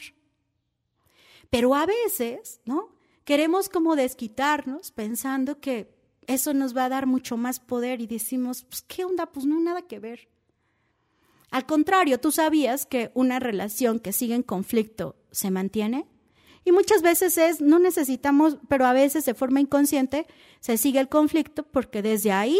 Pero 1.50 1.74
a 1.74 1.84
veces, 1.84 2.60
¿no? 2.64 2.88
Queremos 3.24 3.68
como 3.68 3.96
desquitarnos 3.96 4.90
pensando 4.90 5.60
que 5.60 5.94
eso 6.26 6.54
nos 6.54 6.74
va 6.74 6.86
a 6.86 6.88
dar 6.88 7.06
mucho 7.06 7.36
más 7.36 7.60
poder 7.60 8.00
y 8.00 8.06
decimos, 8.06 8.64
pues, 8.64 8.80
¿qué 8.80 9.04
onda? 9.04 9.26
Pues 9.26 9.44
no, 9.44 9.60
nada 9.60 9.82
que 9.82 9.98
ver. 9.98 10.30
Al 11.50 11.66
contrario, 11.66 12.18
tú 12.18 12.32
sabías 12.32 12.86
que 12.86 13.10
una 13.12 13.40
relación 13.40 14.00
que 14.00 14.14
sigue 14.14 14.34
en 14.34 14.42
conflicto 14.42 15.16
se 15.30 15.50
mantiene. 15.50 16.06
Y 16.64 16.72
muchas 16.72 17.02
veces 17.02 17.36
es, 17.36 17.60
no 17.60 17.78
necesitamos, 17.78 18.56
pero 18.68 18.86
a 18.86 18.94
veces 18.94 19.26
de 19.26 19.34
forma 19.34 19.60
inconsciente 19.60 20.26
se 20.60 20.78
sigue 20.78 20.98
el 20.98 21.10
conflicto 21.10 21.64
porque 21.64 22.00
desde 22.00 22.32
ahí 22.32 22.58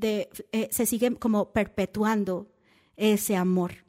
eh, 0.00 0.68
se 0.70 0.86
sigue 0.86 1.14
como 1.16 1.52
perpetuando 1.52 2.50
ese 2.96 3.36
amor. 3.36 3.84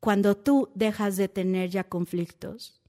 Cuando 0.00 0.36
tú 0.36 0.70
dejas 0.74 1.16
de 1.16 1.28
tener 1.28 1.70
ya 1.70 1.84
conflictos, 1.84 2.80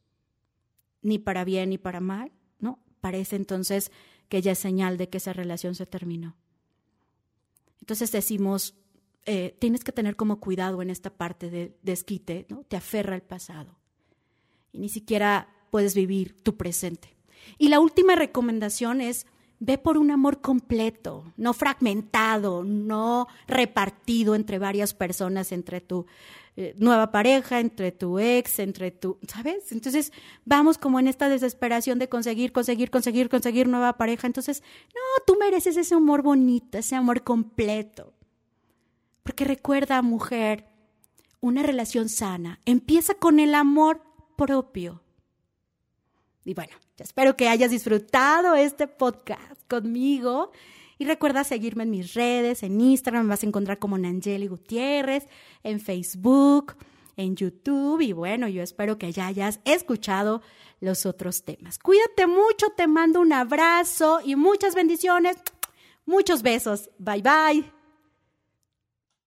ni 1.01 1.17
para 1.17 1.43
bien 1.43 1.69
ni 1.69 1.77
para 1.77 1.99
mal, 1.99 2.32
¿no? 2.60 2.79
Parece 3.01 3.36
entonces 3.36 3.91
que 4.27 4.41
ya 4.41 4.51
es 4.51 4.60
señal 4.60 4.97
de 4.97 5.10
que 5.10 5.17
esa 5.17 5.34
relación 5.34 5.75
se 5.75 5.86
terminó. 5.86 6.36
Entonces 7.82 8.12
decimos, 8.12 8.75
eh, 9.25 9.55
tienes 9.60 9.84
que 9.84 9.91
tener 9.91 10.15
como 10.15 10.39
cuidado 10.39 10.82
en 10.82 10.89
esta 10.89 11.10
parte 11.10 11.49
de 11.49 11.77
desquite, 11.82 12.45
¿no? 12.49 12.63
Te 12.63 12.77
aferra 12.77 13.15
al 13.15 13.23
pasado 13.23 13.79
y 14.71 14.79
ni 14.79 14.89
siquiera 14.89 15.49
puedes 15.71 15.95
vivir 15.95 16.41
tu 16.41 16.58
presente. 16.58 17.15
Y 17.58 17.69
la 17.69 17.79
última 17.79 18.15
recomendación 18.15 19.01
es, 19.01 19.25
ve 19.60 19.78
por 19.78 19.98
un 19.98 20.12
amor 20.12 20.41
completo, 20.41 21.34
no 21.38 21.54
fragmentado, 21.54 22.63
no 22.63 23.28
repartido 23.48 24.36
entre 24.36 24.58
varias 24.58 24.93
personas, 24.93 25.52
entre 25.52 25.82
tu 25.82 26.06
eh, 26.56 26.76
nueva 26.78 27.12
pareja, 27.12 27.60
entre 27.60 27.91
tu 27.91 28.19
ex, 28.19 28.60
entre 28.60 28.91
tu, 28.91 29.17
¿sabes? 29.28 29.72
Entonces 29.72 30.12
vamos 30.45 30.78
como 30.78 31.00
en 31.00 31.08
esta 31.08 31.30
desesperación 31.30 32.00
de 32.00 32.10
conseguir, 32.10 32.52
conseguir, 32.52 32.89
conseguir, 32.89 33.30
conseguir 33.30 33.67
nueva 33.67 33.98
pareja. 33.98 34.28
Entonces, 34.28 34.63
no, 34.93 35.24
tú 35.26 35.38
mereces 35.39 35.78
ese 35.78 35.95
amor 35.95 36.22
bonito, 36.22 36.78
ese 36.78 36.95
amor 36.95 37.24
completo. 37.24 38.13
Porque 39.24 39.45
recuerda, 39.45 40.02
mujer, 40.02 40.65
una 41.41 41.63
relación 41.63 42.10
sana 42.10 42.60
empieza 42.65 43.13
con 43.13 43.39
el 43.39 43.56
amor 43.56 44.02
propio. 44.36 45.02
Y 46.49 46.55
bueno, 46.55 46.73
espero 46.97 47.38
que 47.38 47.47
hayas 47.47 47.69
disfrutado 47.69 48.55
este 48.55 48.88
podcast 48.88 49.62
conmigo. 49.67 50.51
Y 50.97 51.05
recuerda 51.05 51.43
seguirme 51.43 51.83
en 51.83 51.91
mis 51.91 52.15
redes, 52.15 52.63
en 52.63 52.81
Instagram, 52.81 53.25
me 53.25 53.29
vas 53.29 53.43
a 53.43 53.45
encontrar 53.45 53.77
como 53.77 53.99
Nangeli 53.99 54.47
Gutiérrez, 54.47 55.27
en 55.62 55.79
Facebook, 55.79 56.75
en 57.17 57.35
YouTube. 57.35 58.01
Y 58.01 58.13
bueno, 58.13 58.47
yo 58.47 58.63
espero 58.63 58.97
que 58.97 59.12
ya 59.12 59.27
hayas 59.27 59.59
escuchado 59.63 60.41
los 60.79 61.05
otros 61.05 61.43
temas. 61.43 61.77
Cuídate 61.77 62.25
mucho, 62.25 62.71
te 62.75 62.88
mando 62.88 63.21
un 63.21 63.31
abrazo 63.31 64.19
y 64.25 64.35
muchas 64.35 64.73
bendiciones. 64.73 65.38
Muchos 66.07 66.41
besos. 66.41 66.89
Bye 66.97 67.21
bye. 67.21 67.78